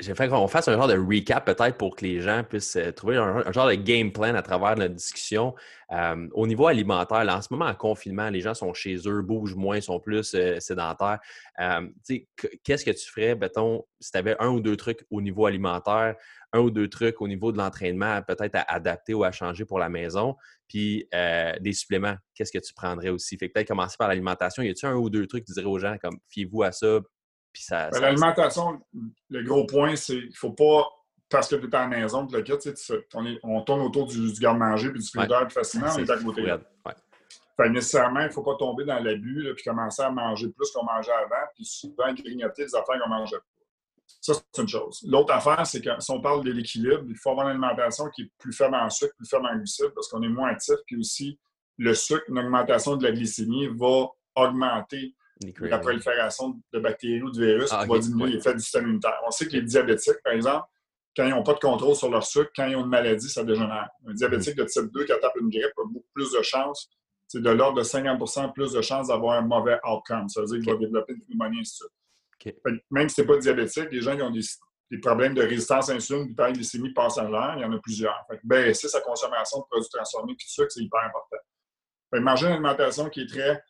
[0.00, 2.92] j'ai fait qu'on fasse un genre de recap peut-être pour que les gens puissent euh,
[2.92, 5.54] trouver un, genre de game plan à travers notre discussion.
[5.92, 9.54] Euh, au niveau alimentaire, en ce moment, en confinement, les gens sont chez eux, bougent
[9.54, 11.18] moins, sont plus euh, sédentaires.
[12.64, 16.16] Qu'est-ce que tu ferais, mettons, si tu avais un ou deux trucs au niveau alimentaire,
[16.52, 19.78] un ou deux trucs au niveau de l'entraînement, peut-être à adapter ou à changer pour
[19.78, 20.36] la maison,
[20.68, 21.08] puis
[21.60, 23.36] des suppléments, qu'est-ce que tu prendrais aussi?
[23.36, 24.62] Fait peut-être commencer par l'alimentation.
[24.62, 27.00] Y a-tu un ou deux trucs que tu dirais aux gens comme fiez-vous à ça,
[27.70, 28.80] ben, l'alimentation,
[29.30, 30.88] le gros point, c'est qu'il ne faut pas,
[31.28, 32.52] parce que tu es à la maison, le kit,
[33.42, 36.42] on, tourne autour du, garde-manger puis du frigidaire, facilement, on est à côté.
[37.58, 37.68] Ouais.
[37.70, 41.12] nécessairement, il ne faut pas tomber dans l'abus puis commencer à manger plus qu'on mangeait
[41.12, 43.42] avant, puis souvent grignoter des affaires qu'on mangeait pas.
[44.20, 45.04] Ça, c'est une chose.
[45.06, 48.22] L'autre affaire, c'est que si on parle de l'équilibre, il faut avoir une alimentation qui
[48.22, 50.96] est plus faible en sucre, plus faible en glucides, parce qu'on est moins actif, puis
[50.96, 51.38] aussi
[51.78, 55.14] le sucre, une augmentation de la glycémie va augmenter
[55.60, 59.20] la prolifération de bactéries ou de virus ah, va diminuer l'effet du système immunitaire.
[59.26, 60.66] On sait que les diabétiques, par exemple,
[61.16, 63.44] quand ils n'ont pas de contrôle sur leur sucre, quand ils ont une maladie, ça
[63.44, 63.88] dégénère.
[64.06, 66.90] Un diabétique de type 2 qui attaque une grippe a beaucoup plus de chances,
[67.26, 70.28] c'est de l'ordre de 50% plus de chances d'avoir un mauvais outcome.
[70.28, 71.82] Ça veut dire qu'il va développer une pneumonie, ainsi
[72.90, 75.94] Même si ce n'est pas diabétique, les gens qui ont des, problèmes de résistance à
[75.94, 78.24] l'insuline, d'hyperglycémie passagère, il y en a plusieurs.
[78.30, 81.36] Fait baisser sa consommation de produits transformés et de sucre, c'est hyper important.
[82.10, 83.60] Fait manger une alimentation qui est très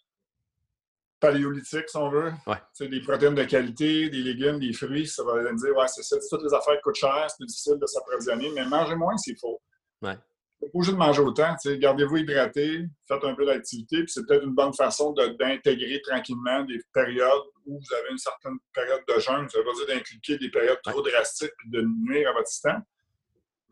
[1.26, 2.32] paléolithique, si on veut.
[2.46, 2.88] Ouais.
[2.88, 6.16] Des protéines de qualité, des légumes, des fruits, ça va me dire, ouais, c'est ça,
[6.30, 9.60] toutes les affaires coûtent cher, c'est difficile de s'approvisionner, mais mangez moins s'il faut.
[10.02, 10.14] Ouais.
[10.60, 11.54] Pas obligé de manger autant.
[11.64, 16.80] Gardez-vous hydraté, faites un peu d'activité, puis c'est peut-être une bonne façon d'intégrer tranquillement des
[16.94, 19.48] périodes où vous avez une certaine période de jeûne.
[19.50, 22.82] Ça veut pas dire d'inculquer des périodes trop drastiques et de nuire à votre système.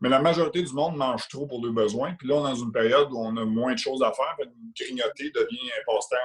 [0.01, 2.13] Mais la majorité du monde mange trop pour leurs besoins.
[2.19, 4.35] Puis là, on est dans une période où on a moins de choses à faire.
[4.37, 6.17] Fait grignoter devient un passe-temps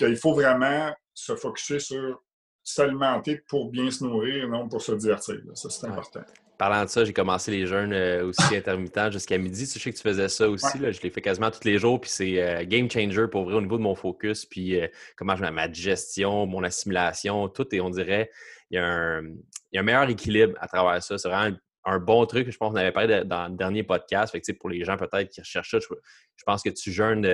[0.00, 2.22] il faut vraiment se focuser sur
[2.66, 5.36] s'alimenter pour bien se nourrir, non pour se divertir.
[5.54, 6.20] Ça, c'est important.
[6.58, 9.68] Parlant de ça, j'ai commencé les jeûnes euh, aussi intermittents jusqu'à midi.
[9.68, 10.78] Tu sais que tu faisais ça aussi.
[10.78, 12.00] Là, je l'ai fait quasiment tous les jours.
[12.00, 14.46] Puis c'est euh, game changer pour vrai au niveau de mon focus.
[14.46, 17.72] Puis euh, comment je mets ma digestion, mon assimilation, tout.
[17.74, 18.30] Et on dirait
[18.70, 21.18] il y, a un, il y a un meilleur équilibre à travers ça.
[21.18, 22.50] C'est vraiment un, bon truc.
[22.50, 24.32] Je pense qu'on avait parlé dans le dernier podcast.
[24.32, 27.24] Fait que, pour les gens peut-être qui recherchent ça, je, pense que tu jeûnes,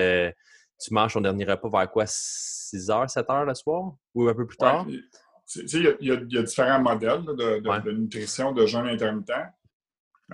[0.82, 4.34] tu manges ton dernier repas vers quoi 6 h, 7 h le soir ou un
[4.34, 4.86] peu plus tard?
[4.88, 9.32] il y, a différents modèles de, nutrition, de jeûne intermittent.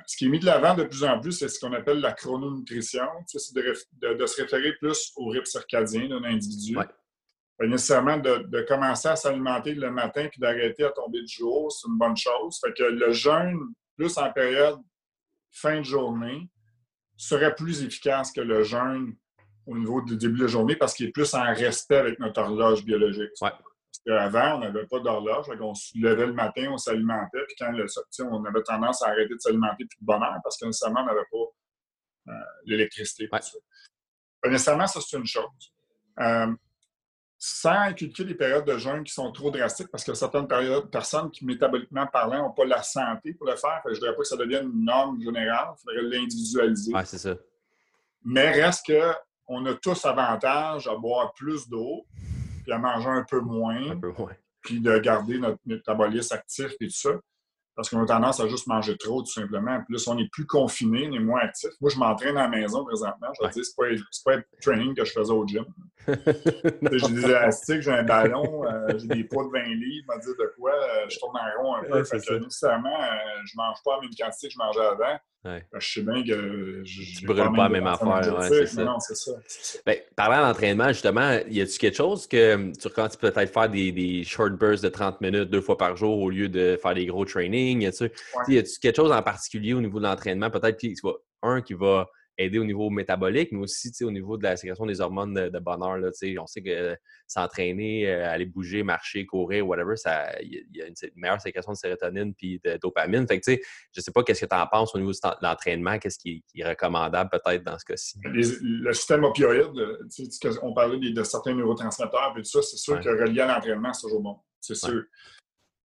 [0.06, 2.12] Ce qui est mis de l'avant de plus en plus, c'est ce qu'on appelle la
[2.12, 3.08] chrononutrition.
[3.26, 6.74] c'est de, se référer plus au rythme circadien d'un individu.
[6.74, 11.88] Pas nécessairement de, commencer à s'alimenter le matin puis d'arrêter à tomber du jour, c'est
[11.88, 12.60] une bonne chose.
[12.60, 13.58] Fait que le jeûne,
[13.96, 14.78] plus en période
[15.50, 16.48] fin de journée,
[17.16, 19.16] serait plus efficace que le jeûne
[19.68, 22.40] au niveau du début de la journée parce qu'il est plus en respect avec notre
[22.40, 23.30] horloge biologique.
[24.08, 25.46] Avant, on n'avait pas d'horloge.
[25.60, 27.44] On se levait le matin, on s'alimentait.
[27.46, 27.86] Puis quand le,
[28.30, 31.26] on avait tendance à arrêter de s'alimenter plus de bonne parce que nécessairement, on n'avait
[31.30, 33.28] pas euh, l'électricité.
[34.44, 35.44] Nécessairement, ça, c'est une chose.
[36.20, 36.54] Euh,
[37.36, 41.30] sans inculquer des périodes de jeûne qui sont trop drastiques, parce que certaines périodes, personnes
[41.30, 43.80] qui, métaboliquement parlant, n'ont pas la santé pour le faire.
[43.84, 45.68] je ne dirais pas que ça devienne une norme générale.
[45.74, 46.92] Il faudrait l'individualiser.
[46.94, 47.36] Oui, c'est ça.
[48.24, 48.86] Mais reste
[49.48, 52.06] qu'on a tous avantage à boire plus d'eau,
[52.62, 53.98] puis à manger un peu moins,
[54.60, 57.10] puis de garder notre métabolisme actif et tout ça.
[57.78, 59.78] Parce qu'on a tendance à juste manger trop, tout simplement.
[59.84, 61.70] Puis là, si on est plus confiné, on est moins actif.
[61.80, 63.28] Moi, je m'entraîne à la maison présentement.
[63.40, 65.64] Je vais dire, c'est pas, pas le training que je faisais au gym.
[66.08, 70.34] j'ai des élastiques, j'ai un ballon, euh, j'ai des poids de 20 livres, me dire
[70.38, 72.04] de quoi, euh, je tourne en rond un peu.
[72.04, 75.60] fait que, nécessairement, euh, je mange pas la même quantité que je mangeais avant.
[75.78, 78.38] je sais bien que je ne brûles pas la même affaire.
[78.38, 78.84] Ouais, ça.
[78.84, 79.32] Non, c'est ça.
[79.84, 84.24] Ben, parlant d'entraînement, justement, y a-tu quelque chose que tu recommences peut-être faire des, des,
[84.24, 87.24] short bursts de 30 minutes deux fois par jour au lieu de faire des gros
[87.24, 87.67] trainings?
[87.72, 90.82] Y a-tu quelque chose en particulier au niveau de l'entraînement, peut-être
[91.42, 92.08] un qui va
[92.38, 95.98] aider au niveau métabolique, mais aussi au niveau de la sécrétion des hormones de, bonheur.
[95.98, 96.10] Là,
[96.40, 96.96] on sait que
[97.26, 99.94] s'entraîner, euh, aller bouger, marcher, courir, whatever,
[100.40, 103.26] il y, a une, meilleure sécrétion de sérotonine puis de dopamine.
[103.26, 103.58] Fait que, je
[103.96, 106.68] ne sais pas qu'est-ce que tu en penses au niveau de l'entraînement, qu'est-ce qui, est
[106.68, 108.20] recommandable peut-être dans ce cas-ci?
[108.24, 109.72] Le système opioïde,
[110.62, 114.02] on parlait de, certains neurotransmetteurs et tout ça, c'est sûr que relié à l'entraînement, c'est
[114.02, 114.36] toujours bon.
[114.60, 115.02] C'est sûr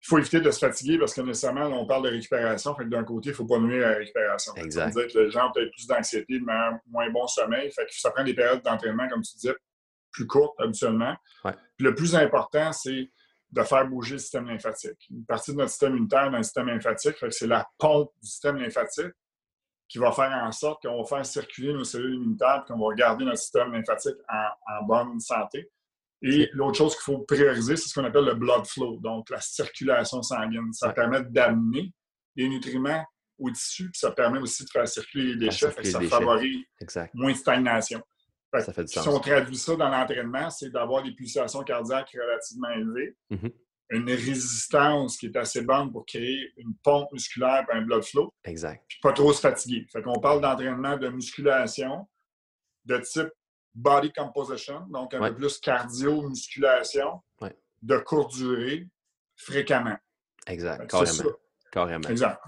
[0.04, 2.76] il faut éviter de se fatiguer parce que nécessairement, on parle de récupération.
[2.76, 4.54] Fait que d'un côté, il ne faut pas nuire à la récupération.
[4.56, 4.96] Exact.
[4.96, 7.72] que les gens ont peut-être plus d'anxiété, de moins bon sommeil.
[7.72, 9.56] Fait que ça prend des périodes d'entraînement, comme tu disais,
[10.12, 11.16] plus courtes habituellement.
[11.44, 13.12] Puis le plus important, c'est
[13.52, 14.98] de faire bouger le système lymphatique.
[15.12, 18.58] Une partie de notre système immunitaire dans le système lymphatique, c'est la pompe du système
[18.58, 19.14] lymphatique
[19.88, 22.96] qui va faire en sorte qu'on va faire circuler nos cellules immunitaires et qu'on va
[22.96, 25.70] garder notre système lymphatique en bonne santé.
[26.24, 29.42] Et l'autre chose qu'il faut prioriser, c'est ce qu'on appelle le blood flow, donc la
[29.42, 30.72] circulation sanguine.
[30.72, 31.92] Ça permet d'amener
[32.36, 33.04] les nutriments
[33.40, 36.64] au tissu, puis ça permet aussi de faire circuler les déchets, ça favorise
[37.14, 38.02] moins de stagnation.
[38.86, 43.54] Si on traduit ça dans l'entraînement, c'est d'avoir des pulsations cardiaques relativement élevées, mm-hmm.
[43.92, 48.32] une résistance qui est assez bonne pour créer une pompe musculaire et un blood flow.
[48.44, 48.84] Exact.
[48.88, 49.88] Puis pas trop se fatiguer.
[49.92, 52.08] Fait qu'on parle d'entraînement de musculation
[52.86, 53.30] de type
[53.74, 57.22] body composition, donc un peu plus cardio, musculation,
[57.82, 58.88] de courte durée,
[59.36, 59.98] fréquemment.
[60.48, 61.32] Exact, carrément.
[61.72, 62.10] carrément.
[62.10, 62.40] Exact.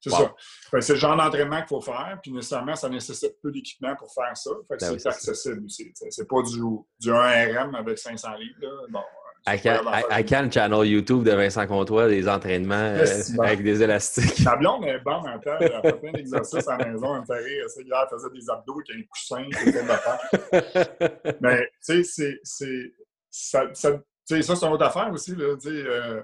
[0.00, 0.34] C'est ça.
[0.80, 4.36] C'est le genre d'entraînement qu'il faut faire, puis nécessairement, ça nécessite peu d'équipement pour faire
[4.36, 4.50] ça.
[4.68, 5.92] Fait que ben c'est accessible aussi.
[6.10, 6.60] C'est pas du,
[6.98, 8.58] du 1RM avec 500 livres.
[8.60, 8.86] Là.
[8.90, 9.02] Bon,
[9.46, 13.04] à quel channel YouTube de Vincent Comtois des entraînements euh,
[13.42, 14.42] avec des élastiques?
[14.44, 15.56] Ma blonde est bonne en temps.
[15.60, 17.14] Elle fait plein d'exercices à la maison.
[17.14, 17.66] Elle me fait rire.
[17.76, 19.44] Elle faisait des abdos avec un coussin.
[19.52, 22.92] C'est Mais, tu sais, c'est.
[23.30, 25.34] Ça, ça, ça c'est une autre affaire aussi.
[25.34, 26.22] Là, tu sais, euh,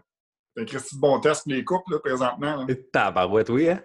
[0.65, 2.67] Christy de bon test les couples, là, présentement.
[2.93, 3.83] Tabarouette, oui, hein?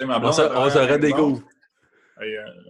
[0.00, 1.42] on se, on se redécouvre.
[2.20, 2.24] Euh,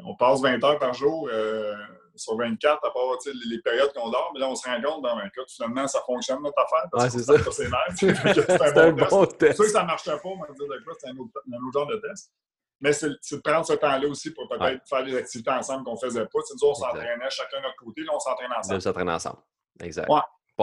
[0.04, 1.28] on passe 20 heures par jour.
[1.32, 1.74] Euh,
[2.18, 3.02] sur 24, à part
[3.48, 6.00] les, périodes qu'on dort, mais là, on se rend compte dans un cas finalement, ça
[6.06, 6.88] fonctionne notre affaire.
[6.90, 7.34] Parce ouais, c'est ça.
[7.98, 9.38] C'est un, bon, test.
[9.40, 11.66] C'est sûr que ça ne marchait pas, on va dire de quoi, c'est un, un,
[11.66, 12.32] autre genre de test.
[12.80, 15.98] Mais c'est de prendre ce temps-là aussi pour peut-être faire des activités ensemble qu'on ne
[15.98, 16.38] faisait pas.
[16.38, 18.76] nous, on s'entraînait chacun de notre côté, là, on s'entraîne ensemble.
[18.76, 19.38] on s'entraîne ensemble.
[19.80, 20.08] Exact.
[20.08, 20.20] Ouais.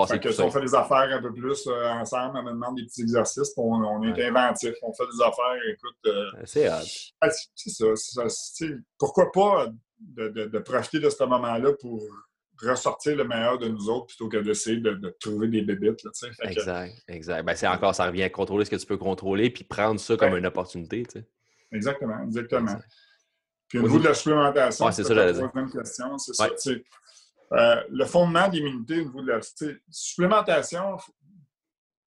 [0.07, 2.75] Fait que si on fait des affaires un peu plus euh, ensemble, on me demande
[2.75, 5.95] des petits exercices, on, on est inventif, on fait des affaires, écoute.
[6.07, 6.85] Euh, c'est hâte.
[7.55, 8.23] C'est ça.
[8.99, 9.67] pourquoi pas
[9.99, 12.03] de, profiter de ce moment-là pour
[12.61, 16.03] ressortir le meilleur de nous autres plutôt que d'essayer de, trouver des bébites.
[16.03, 16.11] Là,
[16.43, 17.43] exact, exact.
[17.43, 20.15] Ben, c'est encore, ça revient à contrôler ce que tu peux contrôler puis prendre ça
[20.15, 21.05] comme une opportunité.
[21.71, 22.79] Exactement, exactement.
[23.67, 26.49] Puis au niveau de la supplémentation, c'est ça, la troisième question, c'est ça.
[27.53, 29.39] Euh, le fondement d'immunité au niveau de la
[29.89, 30.97] supplémentation,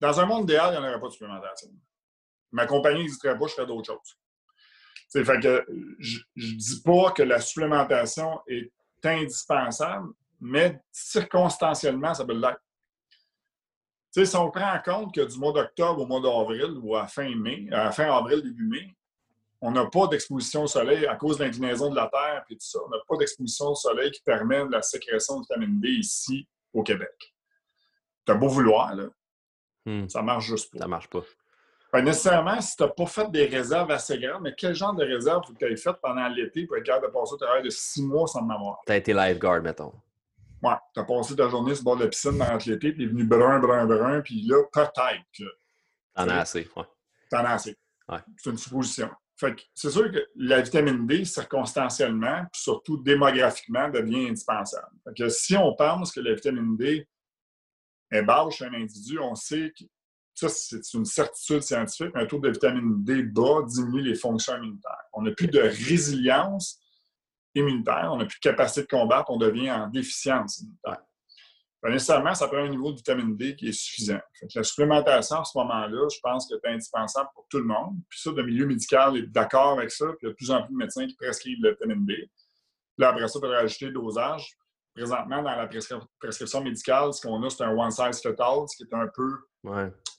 [0.01, 1.68] dans un monde idéal, il n'y en aurait pas de supplémentation.
[2.51, 4.18] Ma compagnie n'existerait pas, je ferais d'autres choses.
[5.09, 5.65] C'est fait que
[5.99, 8.71] je ne dis pas que la supplémentation est
[9.03, 10.09] indispensable,
[10.41, 12.61] mais circonstanciellement, ça peut l'être.
[14.13, 17.35] si on prend en compte que du mois d'octobre au mois d'avril ou à fin
[17.35, 18.95] mai, à fin avril, début mai,
[19.61, 22.67] on n'a pas d'exposition au soleil à cause de l'inclinaison de la Terre et tout
[22.67, 22.79] ça.
[22.87, 26.83] On n'a pas d'exposition au soleil qui permet la sécrétion de vitamine D ici au
[26.83, 27.35] Québec.
[28.25, 29.09] T'as beau vouloir, là.
[29.87, 30.09] Hmm.
[30.09, 30.79] Ça marche juste pas.
[30.79, 31.25] Ça marche pas.
[31.95, 35.43] Nécessairement, si tu n'as pas fait des réserves assez grandes, mais quel genre de réserve
[35.59, 38.26] tu as fait pendant l'été pour être capable de passer au travail de six mois
[38.26, 38.80] sans m'avoir?
[38.86, 39.93] Tu as été lifeguard, mettons.
[40.62, 43.05] Ouais, tu as passé ta journée sur le bord de la piscine pendant l'été, puis
[43.05, 45.45] est venu brun, brun, brun, puis là, peut-être que.
[46.14, 46.84] T'en as assez, ouais.
[47.30, 47.78] T'en as assez.
[48.09, 48.18] Ouais.
[48.36, 49.11] C'est une supposition.
[49.36, 54.89] Fait que c'est sûr que la vitamine D, circonstanciellement, puis surtout démographiquement, devient indispensable.
[55.05, 57.09] Fait que si on pense que la vitamine D
[58.11, 59.84] est basse chez un individu, on sait que
[60.39, 65.05] ça, c'est une certitude scientifique, un taux de vitamine D bas diminue les fonctions immunitaires.
[65.12, 66.80] On n'a plus de résilience
[67.57, 71.03] immunitaire, on n'a plus de capacité de combattre, on devient en déficience immunitaire.
[71.82, 74.20] nécessairement, ça prend un niveau de vitamine D qui est suffisant.
[74.55, 77.97] la supplémentation à ce moment-là, je pense que c'est indispensable pour tout le monde.
[78.09, 80.51] Puis ça, le milieu médical est d'accord avec ça, puis il y a de plus
[80.53, 82.30] en plus de médecins qui prescrivent la vitamine D.
[82.97, 84.57] Là, après ça, il faudrait ajouter le dosage
[84.99, 85.68] présentement, dans la
[86.18, 89.09] prescription médicale, ce qu'on a, c'est un one size fit all, ce qui est un
[89.14, 89.38] peu,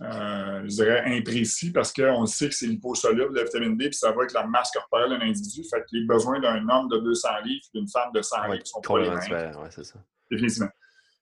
[0.02, 4.12] euh, je dirais, imprécis parce qu'on sait que c'est liposoluble, la vitamine D, puis ça
[4.12, 5.64] va avec la masse corporelle d'un individu.
[5.70, 8.66] Fait que les besoins d'un homme de 200 livres et d'une femme de 100 livres
[8.66, 9.56] sont pas les mêmes.
[9.58, 10.00] Ouais, c'est ça.
[10.32, 10.70] Définitivement.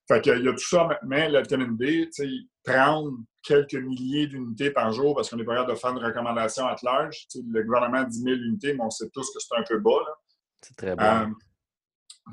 [0.07, 2.09] Fait qu'il y a tout ça, mais la vitamine D,
[2.63, 6.65] prendre quelques milliers d'unités par jour parce qu'on est pas capable de faire une recommandation
[6.65, 7.27] à large.
[7.35, 9.91] le gouvernement dit 10 000 unités, mais on sait tous que c'est un peu bas.
[10.61, 11.03] C'est très bon.
[11.03, 11.25] Euh,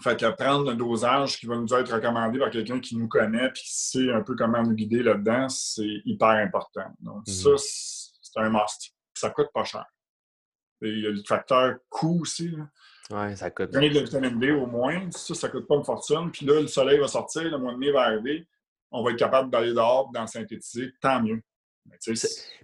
[0.03, 3.47] fait que prendre un dosage qui va nous être recommandé par quelqu'un qui nous connaît
[3.47, 6.87] et qui sait un peu comment nous guider là-dedans, c'est hyper important.
[7.01, 7.33] Donc, mhm.
[7.33, 8.93] ça, c'est un must.
[9.15, 9.85] ça coûte pas cher.
[10.83, 12.55] il y a le facteur coût aussi.
[13.11, 13.71] Oui, ça coûte.
[13.71, 16.31] Gagner de la vitamine D au moins, ça, ça coûte pas une fortune.
[16.33, 18.49] Puis là, le soleil va sortir, le mois de mai va arriver,
[18.91, 21.41] on va être capable d'aller dehors, d'en synthétiser, tant mieux.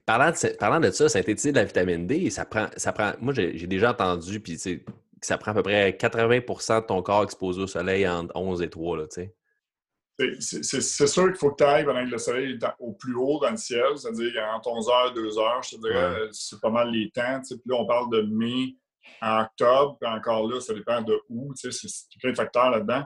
[0.07, 2.69] Parlant de, parlant de ça, synthétiser de la vitamine D, ça prend.
[2.77, 4.59] Ça prend moi, j'ai déjà entendu, puis
[5.21, 8.71] ça prend à peu près 80% de ton corps exposé au soleil entre 11 et
[8.71, 9.35] 3, là, tu sais.
[10.39, 13.39] C'est sûr qu'il faut que tu ailles pendant que le soleil est au plus haut
[13.41, 17.11] dans le ciel, c'est-à-dire entre 11h et 2h, je te dirais, c'est pas mal les
[17.11, 17.41] temps.
[17.49, 18.77] Puis là, on parle de mai
[19.23, 21.71] en octobre, puis encore là, ça dépend de où, c'est
[22.21, 23.05] plein de facteurs là-dedans.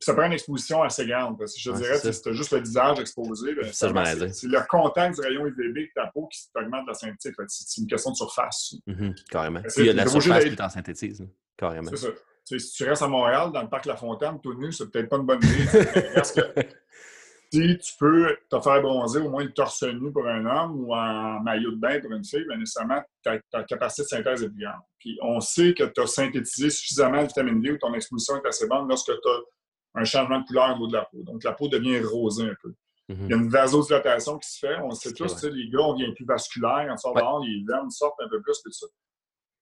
[0.00, 2.52] Puis ça prend une exposition assez grande, parce que je dirais, si tu as juste
[2.52, 6.86] le visage exposé, ben, c'est le contact du rayon UVB de ta peau qui augmente
[6.86, 7.34] la synthétique.
[7.48, 8.76] C'est une question de surface.
[8.86, 9.62] Mm-hmm, carrément.
[9.76, 11.26] il y a de la surface qui en synthétise.
[11.58, 11.90] Carrément.
[11.90, 12.08] C'est ça.
[12.44, 15.16] si tu restes à Montréal, dans le parc La Fontaine, tout nu, c'est peut-être pas
[15.16, 15.66] une bonne idée.
[16.14, 16.40] parce que
[17.52, 20.94] si tu peux te faire bronzer au moins le torse nu pour un homme ou
[20.94, 24.64] en maillot de bain pour une fille, bien nécessairement, ta, capacité de synthèse est plus
[24.64, 24.80] grande.
[24.98, 28.46] Puis on sait que tu as synthétisé suffisamment de vitamine D ou ton exposition est
[28.46, 31.22] assez bonne lorsque tu as un changement de couleur au niveau de la peau.
[31.24, 32.72] Donc la peau devient rosée un peu.
[33.08, 33.24] Mm-hmm.
[33.24, 34.78] Il y a une vasodilatation qui se fait.
[34.82, 38.20] On sait tous, les gars, on devient plus vasculaire, on sort dehors, les veines sortent
[38.20, 38.86] un peu plus que ça.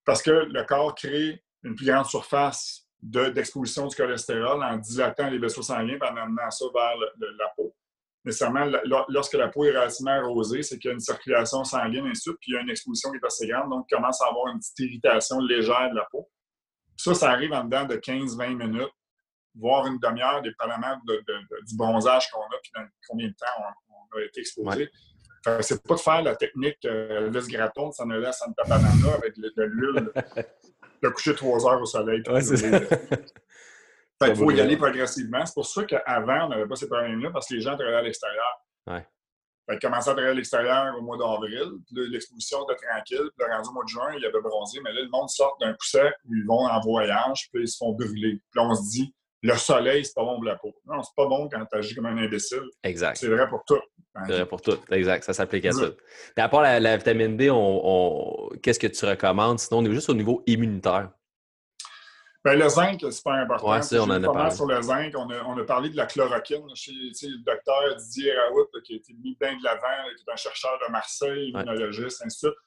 [0.04, 5.38] Parce que le corps crée une plus grande surface d'exposition du cholestérol en dilatant les
[5.38, 7.74] vaisseaux sanguins et en amenant ça vers la peau.
[8.24, 8.66] Nécessairement,
[9.08, 12.28] lorsque la peau est relativement rosée, c'est qu'il y a une circulation sanguine, et ainsi
[12.40, 14.52] puis il y a une exposition qui est assez grande, donc il commence à avoir
[14.52, 16.28] une petite irritation légère de la peau.
[16.96, 18.90] ça, ça arrive en dedans de 15-20 minutes,
[19.54, 21.22] voire une demi-heure, dépendamment de,
[21.68, 23.46] du bronzage qu'on a, puis dans combien de temps
[23.90, 24.90] on, a été exposé.
[25.60, 29.36] C'est pas de faire la technique euh, laisse graton, ça ne laisse en tapanana avec
[29.38, 30.10] de l'huile
[31.02, 32.22] de coucher trois heures au soleil.
[34.26, 35.44] il faut y aller progressivement.
[35.44, 38.02] C'est pour ça qu'avant, on n'avait pas ces problèmes-là parce que les gens travaillaient à
[38.02, 38.66] l'extérieur.
[38.86, 39.06] Ouais.
[39.68, 41.72] Fait commençaient à travailler à l'extérieur au mois d'avril.
[41.90, 43.28] L'exposition était tranquille.
[43.36, 44.80] Puis rendu au mois de juin, il y avait bronzé.
[44.84, 47.76] Mais là, le monde sort d'un coussin où ils vont en voyage, puis ils se
[47.76, 48.40] font brûler.
[48.50, 50.74] Puis là, on se dit, le soleil, c'est pas bon pour la peau.
[50.86, 52.64] Non, c'est pas bon quand tu agis comme un imbécile.
[52.82, 53.16] Exact.
[53.16, 53.80] C'est vrai pour tout.
[54.26, 54.78] C'est vrai pour tout.
[54.90, 55.24] Exact.
[55.24, 55.94] Ça s'applique à tout.
[56.36, 59.58] Mais à part la, vitamine D, on, qu'est-ce que tu recommandes?
[59.58, 61.10] Sinon, on est juste au niveau immunitaire.
[62.44, 63.72] Bien, le zinc, c'est super important.
[63.72, 64.54] Ouais, ça, on en a parlé.
[64.54, 65.12] sur le zinc.
[65.16, 68.96] On a, on a, parlé de la chloroquine chez le docteur Didier Raoult, qui a
[68.96, 72.65] été mis bien de l'avant, qui est un chercheur de Marseille, immunologiste, ainsi de suite.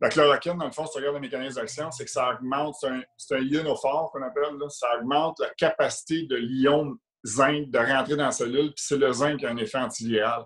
[0.00, 2.76] La chloroquine, dans le fond, si tu regardes le mécanisme d'action, c'est que ça augmente,
[3.16, 8.26] c'est un, ionophore qu'on appelle, ça augmente la capacité de l'ion zinc de rentrer dans
[8.26, 10.44] la cellule, puis c'est le zinc qui a un effet antiviral.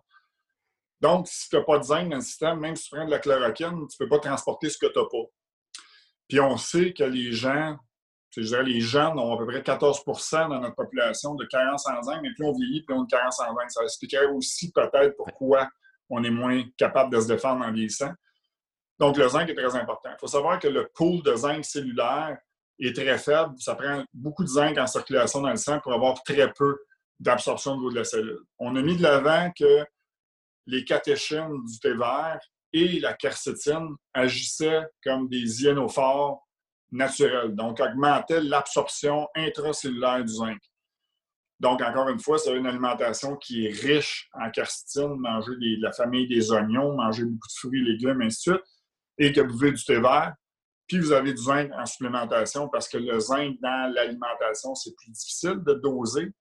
[1.01, 3.11] Donc, si tu n'as pas de zinc dans le système, même si tu prends de
[3.11, 5.31] la chloroquine, tu ne peux pas transporter ce que tu n'as pas.
[6.29, 7.77] Puis on sait que les gens,
[8.31, 12.03] je dirais, les jeunes ont à peu près 14% dans notre population de carence en
[12.03, 13.71] zinc, mais plus on vieillit, plus on a une carence en zinc.
[13.71, 15.69] Ça expliquerait aussi peut-être pourquoi
[16.09, 18.13] on est moins capable de se défendre en vieillissant.
[19.01, 20.11] Donc, le zinc est très important.
[20.11, 22.37] Il faut savoir que le pool de zinc cellulaire
[22.79, 23.55] est très faible.
[23.59, 26.77] Ça prend beaucoup de zinc en circulation dans le sang pour avoir très peu
[27.19, 28.41] d'absorption au niveau de la cellule.
[28.59, 29.87] On a mis de l'avant que
[30.67, 32.39] les catéchines du thé vert
[32.75, 36.47] et la quercétine agissaient comme des ionophores
[36.93, 40.59] naturels, donc augmentaient l'absorption intracellulaire du zinc.
[41.59, 45.93] Donc, encore une fois, c'est une alimentation qui est riche en quercétine, manger de la
[45.93, 48.67] famille des oignons, manger beaucoup de fruits, légumes, ainsi de suite,
[49.21, 50.35] et que vous buvez du thé vert,
[50.89, 55.13] puis vous avez du zinc en supplémentation parce que le zinc dans l'alimentation, c'est plus
[55.13, 56.33] difficile de doser.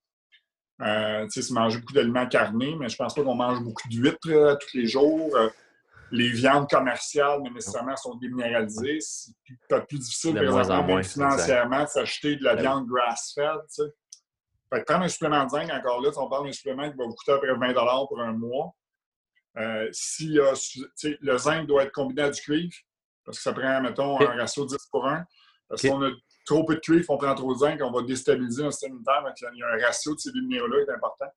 [0.82, 4.56] Euh, c'est manger beaucoup d'aliments carnés, mais je pense pas qu'on mange beaucoup d'huîtres euh,
[4.56, 5.36] tous les jours.
[5.36, 5.50] Euh,
[6.12, 9.00] les viandes commerciales, mais nécessairement, sont déminéralisées.
[9.02, 9.34] C'est
[9.68, 13.60] peut-être plus difficile, moins, financièrement, de s'acheter de la ben viande grass-fed.
[13.76, 14.84] Tu sais.
[14.86, 17.34] prendre un supplément de zinc, encore là, on parle d'un supplément qui va vous coûter
[17.34, 18.74] à peu près 20 pour un mois.
[19.58, 20.38] Euh, si
[21.22, 22.74] le zinc doit être combiné à du cuivre,
[23.26, 25.26] parce que ça prend, mettons, un ratio 10 pour 1.
[25.68, 26.10] Parce qu'on a
[26.46, 29.52] trop peu de cuivre, on prend trop de zinc, on va déstabiliser notre système immunitaire.
[29.54, 31.32] il y a un ratio de ces deux minéraux-là qui est important.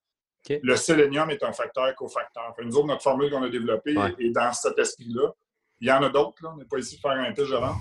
[0.48, 2.54] Le sélénium est un facteur cofacteur.
[2.62, 5.32] nous autres, notre formule qu'on a développée est dans cet esprit-là.
[5.80, 7.76] Il y en a d'autres, on n'est pas ici pour faire un pitch de vente.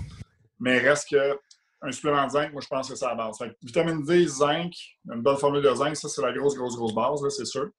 [0.60, 1.38] Mais reste que
[1.84, 3.38] un supplément de zinc, moi, je pense que c'est la base.
[3.60, 4.72] vitamine D, zinc,
[5.12, 7.70] une bonne formule de zinc, ça, c'est la grosse, grosse, grosse base, c'est sûr.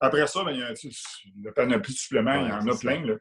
[0.00, 3.04] Après ça, ben, il y a, a panoplie de suppléments, il y en a plein.
[3.04, 3.14] Là.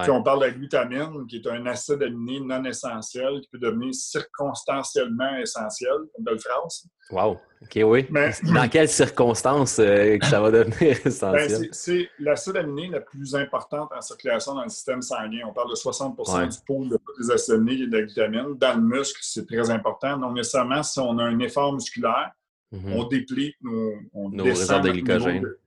[0.00, 3.58] Puis on parle de la glutamine, qui est un acide aminé non essentiel qui peut
[3.58, 6.86] devenir circonstanciellement essentiel, comme belle phrase.
[7.10, 7.38] Wow!
[7.60, 8.08] OK, oui.
[8.10, 11.68] Dans quelles circonstances euh, que ça va devenir ben, essentiel?
[11.72, 15.42] c'est l'acide aminé la plus importante en circulation dans le système sanguin.
[15.46, 18.56] On parle de 60% du pôle de tous les acides aminés et de la glutamine.
[18.56, 20.16] Dans le muscle, c'est très important.
[20.16, 22.30] Donc, nécessairement, si on a un effort musculaire,
[22.72, 22.94] mhm.
[22.94, 25.42] on déplite nos, on nos réserves de glycogène.
[25.42, 25.58] De,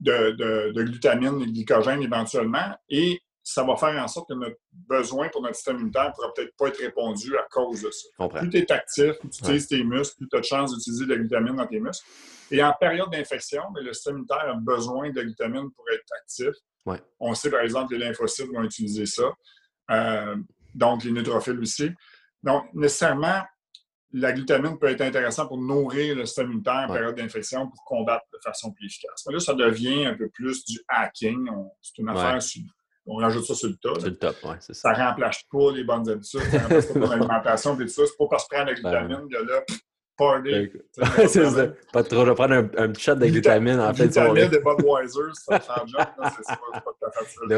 [0.00, 2.76] de, de, glutamine et de glycogène éventuellement.
[2.88, 6.32] Et ça va faire en sorte que notre besoin pour notre système immunitaire ne pourra
[6.34, 8.28] peut-être pas être répondu à cause de ça.
[8.28, 11.06] Plus tu es actif, plus tu utilises tes muscles, plus tu as de chance d'utiliser
[11.06, 12.06] de la glutamine dans tes muscles.
[12.50, 16.54] Et en période d'infection, ben, le système immunitaire a besoin de glutamine pour être actif.
[17.18, 19.32] On sait par exemple que les lymphocytes vont utiliser ça.
[19.90, 20.36] Euh,
[20.74, 21.90] donc, les neutrophiles aussi.
[22.42, 23.42] Donc, nécessairement,
[24.18, 28.24] la glutamine peut être intéressante pour nourrir le système immunitaire en période d'infection pour combattre
[28.32, 29.24] de façon plus efficace.
[29.26, 31.48] Mais là, ça devient un peu plus du hacking.
[31.82, 32.40] C'est une affaire
[33.08, 33.76] on rajoute ça sur le.
[34.00, 34.74] Sur le top, ça.
[34.74, 38.02] Ça ne remplace pas les bonnes habitudes, ça remplace pas l'alimentation tout ça.
[38.04, 39.62] C'est pas parce que prendre la glutamine que là,
[40.16, 40.72] party.
[41.28, 41.68] c'est ça.
[41.92, 44.08] Pas trop, je vais prendre un, un petit shot de glutamine en fait.
[44.08, 45.92] Glutamine de Budweiser, ça change.
[45.92, 47.46] C'est pas, pas tout à fait ça.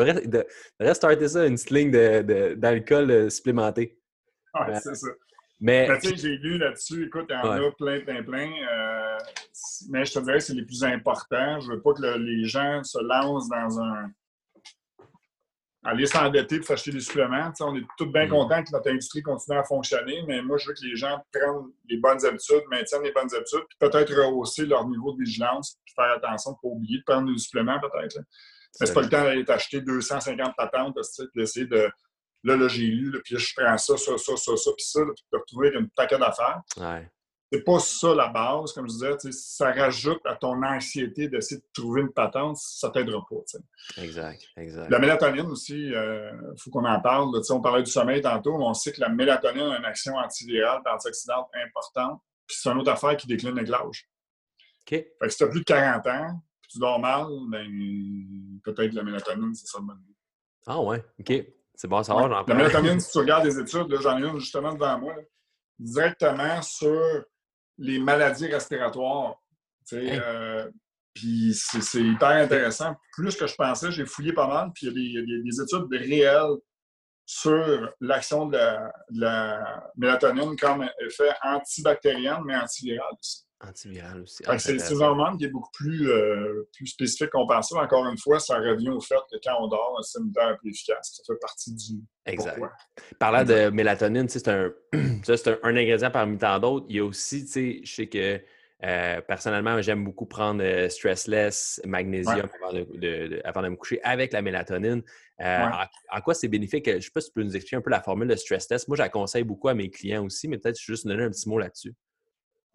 [0.78, 3.98] Devrait, starter ça, une sling d'alcool euh, supplémenté.
[4.54, 5.08] Oui, c'est ça.
[5.60, 8.52] Mais, sais, j'ai lu là-dessus, écoute, il y en a plein, plein, plein.
[8.70, 9.18] Euh,
[9.90, 11.58] mais je te dirais que c'est les plus importants.
[11.60, 14.10] Je veux pas que les gens se lancent dans un
[15.84, 17.52] aller s'endetter pour s'acheter des suppléments.
[17.60, 18.30] on est tous bien mm.
[18.30, 21.70] contents que notre industrie continue à fonctionner, mais moi, je veux que les gens prennent
[21.88, 25.94] les bonnes habitudes, maintiennent les bonnes habitudes, puis peut-être rehausser leur niveau de vigilance, puis
[25.94, 28.18] faire attention pour pas oublier de prendre des suppléments, peut-être.
[28.80, 30.96] Mais c'est pas le temps d'aller t'acheter 250 patentes,
[31.34, 31.88] d'essayer de.
[32.44, 35.00] Là, là, j'ai lu, puis là, je prends ça, ça, ça, ça, ça, puis ça,
[35.04, 36.60] puis de retrouver une paquet d'affaires.
[36.76, 37.10] Ouais
[37.50, 39.32] c'est pas ça la base, comme je disais.
[39.32, 43.36] Ça rajoute à ton anxiété d'essayer de trouver une patente, ça t'aidera pas.
[44.02, 44.90] Exact, exact.
[44.90, 47.30] La mélatonine aussi, il euh, faut qu'on en parle.
[47.50, 50.82] on parlait du sommeil tantôt, mais on sait que la mélatonine a une action antivirale
[50.86, 52.20] antioxydante importante.
[52.46, 54.08] Puis c'est une autre affaire qui décline avec l'âge.
[54.82, 54.90] OK.
[54.90, 57.66] Fait que si tu as plus de 40 ans, puis tu dors mal, ben,
[58.62, 59.94] peut-être la mélatonine, c'est ça le bon
[60.66, 61.32] Ah ouais, OK.
[61.78, 64.74] C'est bon à savoir, La mélatonine, si tu regardes les études, j'en ai une justement
[64.74, 65.14] devant moi,
[65.78, 67.24] directement sur
[67.78, 69.36] les maladies respiratoires.
[69.92, 70.68] Euh,
[71.14, 72.96] puis c'est hyper intéressant.
[73.12, 76.56] Plus que je pensais, j'ai fouillé pas mal, puis il y, a des études réelles
[77.24, 78.58] sur l'action de,
[79.10, 83.44] la mélatonine comme effet antibactérien, mais antiviral aussi.
[83.60, 84.44] Antiviral aussi.
[84.58, 87.76] c'est une hormone qui est beaucoup plus, euh, plus spécifique qu'on pensait.
[87.76, 90.70] Encore une fois, ça revient au fait que quand on dort, un système est plus
[90.70, 91.16] efficace.
[91.16, 92.00] Ça fait partie du.
[92.26, 92.60] Exact.
[93.18, 96.86] Parlant de mélatonine, c'est un, un, un, ingrédient parmi tant d'autres.
[96.88, 98.40] Il y a aussi, tu sais, je sais que
[98.84, 104.32] euh, personnellement, j'aime beaucoup prendre euh, stressless, magnésium avant, de, avant, de, me coucher avec
[104.32, 105.02] la mélatonine.
[105.40, 106.88] en, quoi c'est bénéfique?
[106.88, 108.86] Je ne sais pas si tu peux nous expliquer un peu la formule de stressless.
[108.86, 111.92] Moi, j'acconseille beaucoup à mes clients aussi, mais peut-être juste donner un petit mot là-dessus.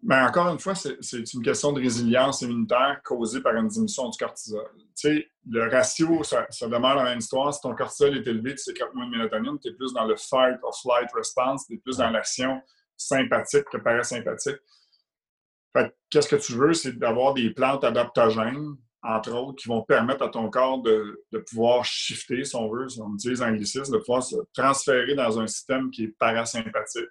[0.04, 4.18] Ben, encore une fois, c'est une question de résilience immunitaire causée par une diminution du
[4.18, 4.68] cortisol.
[4.76, 7.54] Tu sais, le ratio, ça, demeure la même histoire.
[7.54, 10.14] Si ton cortisol est élevé, tu sécrètes moins de mélatonine, tu es plus dans le
[10.16, 12.60] fight or flight response, tu es plus dans l'action
[12.98, 14.58] sympathique que parasympathique.
[16.10, 20.28] Qu'est-ce que tu veux, c'est d'avoir des plantes adaptogènes entre autres, qui vont permettre à
[20.28, 24.36] ton corps de, pouvoir shifter, si on veut, si on utilise l'anglicisme, de pouvoir se
[24.54, 27.10] transférer dans un système qui est parasympathique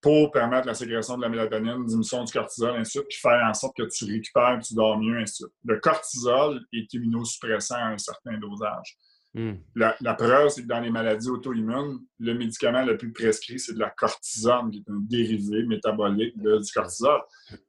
[0.00, 3.44] pour permettre la sécrétion de la mélatonine, diminution du cortisol, ainsi de suite, puis faire
[3.48, 5.56] en sorte que tu récupères, que tu dors mieux, ainsi de suite.
[5.64, 8.96] Le cortisol est immunosuppressant à un certain dosage.
[9.36, 9.56] Hmm.
[9.74, 13.78] La, preuve, c'est que dans les maladies auto-immunes, le médicament le plus prescrit, c'est de
[13.78, 17.20] la cortisone, qui est un dérivé métabolique du cortisol.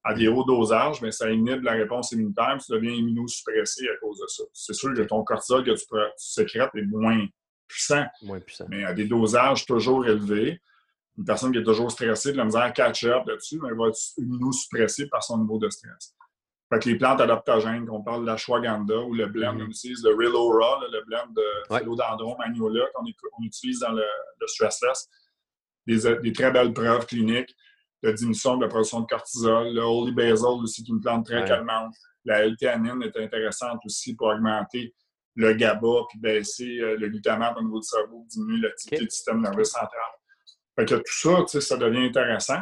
[0.01, 4.17] À des hauts dosages, mais ça inhibe la réponse immunitaire, tu deviens immunosuppressé à cause
[4.17, 4.43] de ça.
[4.53, 5.83] C'est sûr que ton cortisol que tu,
[6.15, 7.25] sécrètes est moins
[7.67, 10.61] puissant, moins puissant, mais à des dosages toujours élevés.
[11.17, 13.87] Une personne qui est toujours stressée, de la misère à catch-up là-dessus, mais elle va
[13.87, 16.15] être immunosuppressée par son niveau de stress.
[16.69, 19.63] Fait que les plantes adaptogènes, qu'on parle de la shwaganda ou le blend, mm-hmm.
[19.63, 24.03] on utilise le Real Aura, le blend de philodendron magnolia qu'on utilise dans le,
[24.45, 25.09] stressless.
[25.87, 27.55] Des, très belles preuves cliniques
[28.03, 29.73] de diminution de la production de cortisol.
[29.73, 31.95] Le Holy Basil aussi, qui est une plante très calmante.
[32.25, 34.93] La L-théanine est intéressante aussi pour augmenter
[35.35, 39.41] le GABA puis baisser euh, le glutamate au niveau du cerveau, diminuer l'activité du système
[39.41, 40.11] nerveux central.
[40.77, 42.61] Fait que tout ça, ça devient intéressant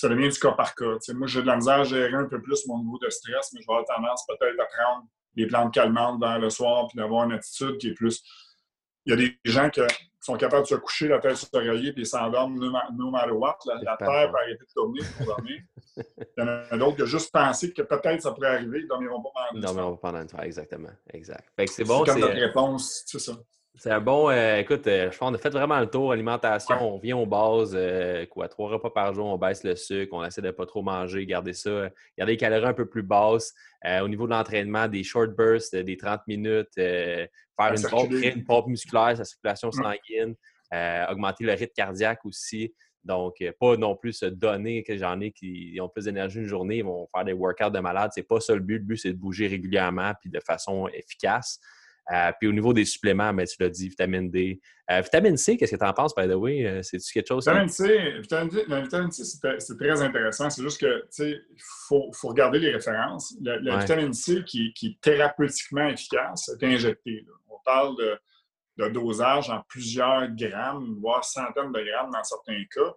[0.00, 0.96] ça devient du cas par cas.
[1.14, 3.60] moi, j'ai de la misère à gérer un peu plus mon niveau de stress, mais
[3.60, 5.06] je vais avoir tendance peut-être à prendre
[5.36, 8.22] des plantes calmantes vers le soir puis d'avoir une attitude qui est plus.
[9.04, 9.80] Il y a des gens qui
[10.20, 13.58] sont capables de se coucher la tête sur l'oreiller puis ils s'endorment no, matter what.
[13.66, 15.60] La, terre peut arrêter de tourner pour dormir.
[15.96, 16.04] Il
[16.38, 18.88] y en a d'autres qui ont juste pensé que peut-être ça pourrait arriver, ils ne
[18.88, 20.90] dormiront pas pendant une Ils dormiront pas pendant une soirée, exactement.
[21.12, 21.46] Exact.
[21.66, 22.04] c'est bon.
[22.04, 23.32] C'est comme notre réponse, c'est ça.
[23.80, 24.28] C'est un bon.
[24.28, 26.12] Euh, écoute, euh, je pense qu'on a fait vraiment le tour.
[26.12, 30.12] Alimentation, on vient aux bases, euh, quoi, trois repas par jour, on baisse le sucre,
[30.12, 33.02] on essaie de ne pas trop manger, garder ça, garder les calories un peu plus
[33.02, 33.54] basses.
[34.02, 37.28] au niveau de l'entraînement, des short bursts, des 30 minutes, faire
[37.58, 40.34] une pompe, une pompe, musculaire, sa circulation sanguine,
[41.08, 42.74] augmenter le rythme cardiaque aussi.
[43.02, 46.76] Donc, pas non plus se donner que j'en ai qui ont plus d'énergie une journée,
[46.76, 48.10] ils vont faire des workouts de malade.
[48.14, 48.76] C'est pas ça le but.
[48.76, 51.58] Le but, c'est de bouger régulièrement puis de façon efficace.
[52.12, 54.60] Euh, puis au niveau des suppléments, mais tu l'as dit, vitamine D.
[54.90, 56.66] Euh, vitamine C, qu'est-ce que tu en penses, by the way?
[56.66, 57.46] Euh, c'est-tu quelque chose?
[57.46, 58.20] Vitamine C,
[58.68, 59.24] la vitamine C,
[59.58, 60.50] c'est très intéressant.
[60.50, 63.36] C'est juste que, tu sais, il faut, regarder les références.
[63.40, 67.24] La, vitamine C qui, est thérapeutiquement efficace est injectée.
[67.48, 68.18] On parle de,
[68.78, 72.92] de, dosage en plusieurs grammes, voire centaines de grammes dans certains cas.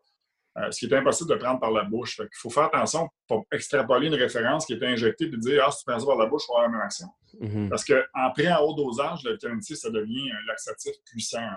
[0.60, 2.20] Euh, ce qui est impossible de prendre par la bouche.
[2.20, 5.80] Il faut faire attention pour extrapoler une référence qui est injectée et dire Ah, si
[5.80, 7.08] tu prends ça par la bouche, tu vas avoir la même action.
[7.41, 7.70] Mm-hmm.
[7.70, 11.49] Parce qu'en pré en haut dosage, la vitamine C, ça devient un laxatif puissant.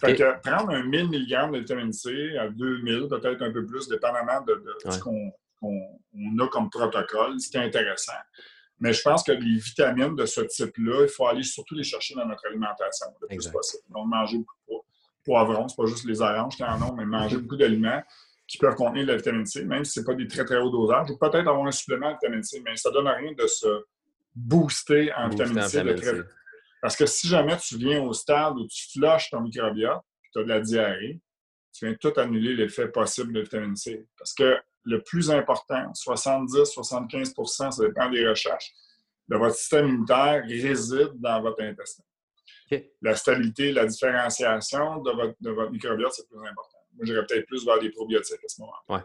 [0.00, 3.88] Fait que prendre un 1000 mg de vitamine C à 2000, peut-être un peu plus,
[3.88, 5.32] dépendamment de, ce qu'on
[6.40, 8.12] a comme protocole, c'est intéressant.
[8.80, 12.14] Mais je pense que les vitamines de ce type-là, il faut aller surtout les chercher
[12.14, 13.82] dans notre alimentation le plus possible.
[13.90, 14.84] Donc, manger beaucoup
[15.30, 18.02] poivrons, c'est pas juste les oranges qui en ont, mais manger beaucoup d'aliments
[18.48, 20.58] qui peuvent contenir de la vitamine C, même si ce n'est pas des très très
[20.58, 23.32] hauts dosages, ou peut-être avoir un supplément de vitamine C, mais ça ne donne rien
[23.32, 23.84] de se
[24.34, 25.84] booster en vitamine C.
[26.82, 30.00] Parce que si jamais tu viens au stade où tu flushes ton microbiote,
[30.32, 31.20] tu as de la diarrhée,
[31.72, 34.04] tu viens tout annuler l'effet possible de vitamine C.
[34.18, 38.72] Parce que le plus important, 70-75% ça dépend des recherches,
[39.28, 42.02] de votre système immunitaire réside dans votre intestin.
[43.02, 46.78] La stabilité, la différenciation de votre, microbiote, c'est plus important.
[46.94, 48.96] Moi, j'irais peut-être plus vers des probiotiques à ce moment-là.
[48.96, 49.00] Oui,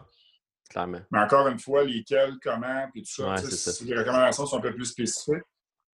[0.70, 1.02] clairement.
[1.12, 3.36] Mais encore une fois, lesquels, comment, puis tout ça,
[3.86, 5.44] les recommandations sont un peu plus spécifiques.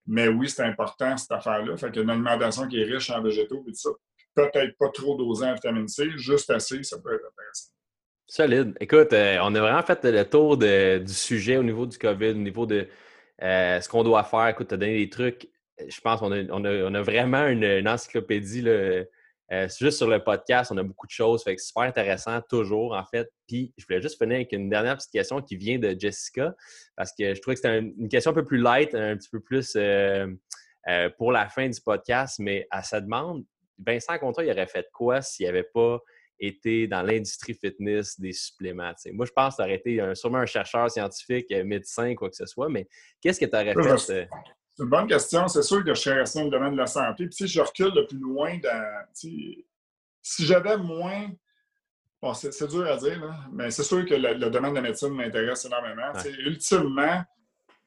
[0.07, 1.77] Mais oui, c'est important, cette affaire-là.
[1.77, 3.89] Fait qu'une alimentation qui est riche en végétaux, puis tout ça.
[4.33, 7.71] Peut-être pas trop dosée en vitamine C, juste assez, ça peut être intéressant.
[8.25, 8.77] Solide.
[8.79, 12.33] Écoute, euh, on a vraiment fait le tour du sujet au niveau du COVID, au
[12.35, 12.87] niveau de
[13.41, 14.47] euh, ce qu'on doit faire.
[14.47, 15.50] Écoute, tu as donné des trucs
[15.89, 18.61] je pense qu'on a, on a, vraiment une, encyclopédie.
[18.61, 19.03] Là,
[19.51, 21.43] euh, juste sur le podcast, on a beaucoup de choses.
[21.43, 23.29] Fait que super intéressant, toujours, en fait.
[23.47, 26.55] Puis, je voulais juste finir avec une dernière petite question qui vient de Jessica,
[26.95, 29.41] parce que je trouvais que c'était une question un peu plus light, un petit peu
[29.41, 30.27] plus euh,
[30.87, 33.43] euh, pour la fin du podcast, mais à sa demande,
[33.77, 35.99] Vincent Contra, il aurait fait quoi s'il n'avait pas
[36.39, 38.93] été dans l'industrie fitness des suppléments?
[39.11, 42.45] Moi, je pense que tu aurais été sûrement un chercheur scientifique, médecin, quoi que ce
[42.45, 42.87] soit, mais
[43.21, 44.29] qu'est-ce que tu aurais fait?
[44.81, 45.47] C'est une bonne question.
[45.47, 47.27] C'est sûr que je serais resté dans le domaine de la santé.
[47.27, 49.05] Puis si je recule le plus loin dans.
[49.13, 49.63] Si
[50.39, 51.29] j'avais moins.
[52.19, 55.65] Bon, c'est dur à dire, mais c'est sûr que le, domaine de la médecine m'intéresse
[55.65, 56.11] énormément.
[56.39, 57.23] Ultimement,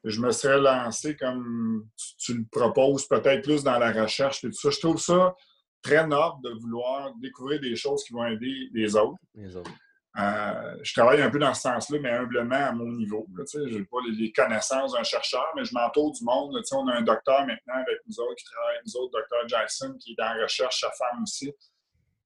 [0.05, 4.55] je me serais lancé comme tu, le proposes, peut-être plus dans la recherche et tout
[4.55, 4.71] ça.
[4.71, 5.35] Je trouve ça
[5.83, 9.19] très noble de vouloir découvrir des choses qui vont aider les autres.
[9.35, 9.71] Les autres.
[10.17, 13.27] Euh, je travaille un peu dans ce sens-là, mais humblement à mon niveau.
[13.37, 16.57] Je n'ai pas les connaissances d'un chercheur, mais je m'entoure du monde.
[16.73, 19.95] on a un docteur maintenant avec nous autres qui travaille avec nous autres, docteur Jason,
[19.99, 21.53] qui est dans la recherche, sa femme aussi.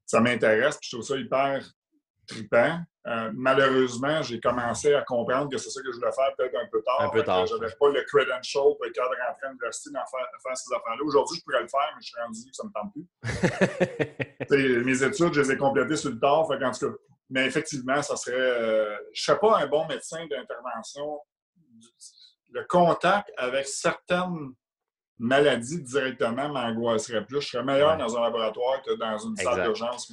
[0.05, 1.62] Ça m'intéresse, puis je trouve ça hyper
[2.26, 2.80] trippant.
[3.07, 6.66] Euh, malheureusement, j'ai commencé à comprendre que c'est ça que je voulais faire peut-être un
[6.70, 7.01] peu tard.
[7.01, 7.47] Un peu tard.
[7.47, 10.74] Je n'avais pas le credential pour être capable de rentrer à l'université faire, faire ces
[10.74, 11.03] affaires-là.
[11.03, 14.84] Aujourd'hui, je pourrais le faire, mais je suis rendu que ça ne me tente plus.
[14.84, 16.47] mes études, je les ai complétées sur le tard.
[16.49, 16.97] Fait en tout cas,
[17.31, 18.37] mais effectivement, ça serait.
[18.37, 21.20] Euh, je ne serais pas un bon médecin d'intervention.
[22.51, 24.55] Le contact avec certaines
[25.18, 27.41] maladies directement m'angoisserait plus.
[27.41, 30.12] Je serais meilleur dans un laboratoire que dans une salle d'urgence.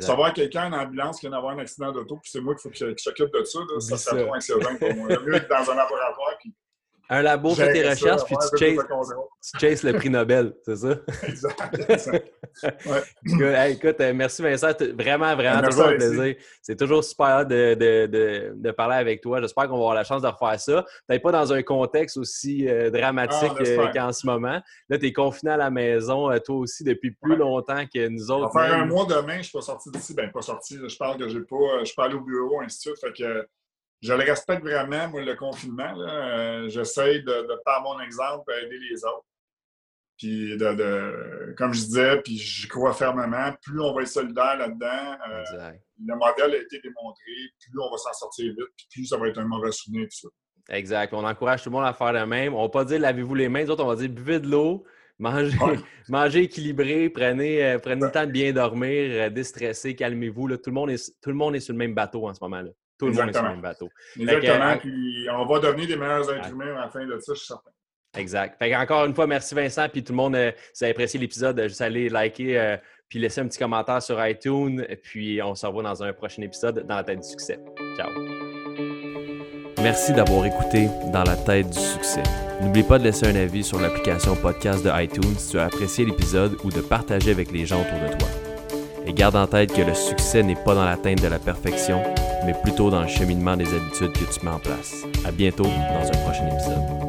[0.00, 2.70] Savoir quelqu'un en ambulance qui vient d'avoir un accident d'auto, puis c'est moi qu'il faut
[2.70, 5.08] qu'il s'occupe de ça, là, ça serait trop insolent pour moi.
[5.08, 6.52] mieux être dans un laboratoire, puis
[7.10, 10.94] un labo fait tes recherches, puis tu chases, le prix Nobel, c'est ça?
[11.26, 11.76] exact.
[12.86, 13.72] Ouais.
[13.72, 14.72] écoute, euh, merci Vincent.
[14.98, 16.34] Vraiment, vraiment, toujours un plaisir.
[16.60, 19.40] C'est toujours super de, de, de, parler avec toi.
[19.40, 20.84] J'espère qu'on va avoir la chance de refaire ça.
[21.06, 24.60] Peut-être pas dans un contexte aussi euh, dramatique ah, qu'en ce moment.
[24.88, 28.30] Là, tu es confiné à la maison, euh, toi aussi, depuis plus longtemps que nous
[28.30, 28.52] autres.
[28.52, 30.14] Ça va faire un mois demain, je ne suis pas sorti d'ici.
[30.14, 30.76] Ben, pas sorti.
[30.86, 31.80] Je parle que j'ai pas.
[31.80, 33.00] Je suis pas allé au bureau, ainsi de suite.
[33.00, 33.48] Fait que
[34.00, 35.92] je le respecte vraiment, moi, le confinement.
[35.96, 39.26] Euh, j'essaie de, de, par mon exemple, aider les autres.
[40.16, 45.16] Puis, de, comme je disais, puis je crois fermement, plus on va être solidaire là-dedans,
[45.30, 45.72] euh,
[46.04, 47.30] le modèle a été démontré,
[47.60, 50.28] plus on va s'en sortir vite, puis plus ça va être un mauvais souvenir, tout
[50.28, 50.74] ça.
[50.76, 51.14] Exact.
[51.14, 52.52] On encourage tout le monde à faire le même.
[52.52, 54.84] On ne va pas dire lavez-vous les mains, d'autres, on va dire buvez de l'eau,
[55.20, 55.56] mangez,
[56.08, 60.56] mangez équilibré, prenez, euh, prenez le temps de bien dormir, déstressez, calmez-vous.
[60.56, 62.70] Tout, le monde est, tout le monde est sur le même bateau en ce moment-là.
[62.98, 63.88] Tout le monde est sur le même bateau.
[64.18, 64.76] Exactement.
[64.78, 67.46] puis on va devenir des meilleurs êtres humains à la fin de ça, je suis
[67.46, 67.70] certain.
[68.16, 68.58] Exact.
[68.58, 69.88] Fait encore une fois, merci Vincent.
[69.88, 72.76] Puis tout le monde, euh, si vous avez apprécié l'épisode, juste aller liker euh,
[73.08, 74.84] puis laisser un petit commentaire sur iTunes.
[75.02, 77.58] Puis on se revoit dans un prochain épisode dans la tête du succès.
[77.96, 78.10] Ciao.
[79.82, 82.22] Merci d'avoir écouté Dans la tête du succès.
[82.60, 86.04] N'oublie pas de laisser un avis sur l'application podcast de iTunes si tu as apprécié
[86.04, 88.47] l'épisode ou de partager avec les gens autour de toi.
[89.08, 92.02] Et garde en tête que le succès n'est pas dans l'atteinte de la perfection,
[92.44, 95.04] mais plutôt dans le cheminement des habitudes que tu mets en place.
[95.24, 97.07] À bientôt dans un prochain épisode.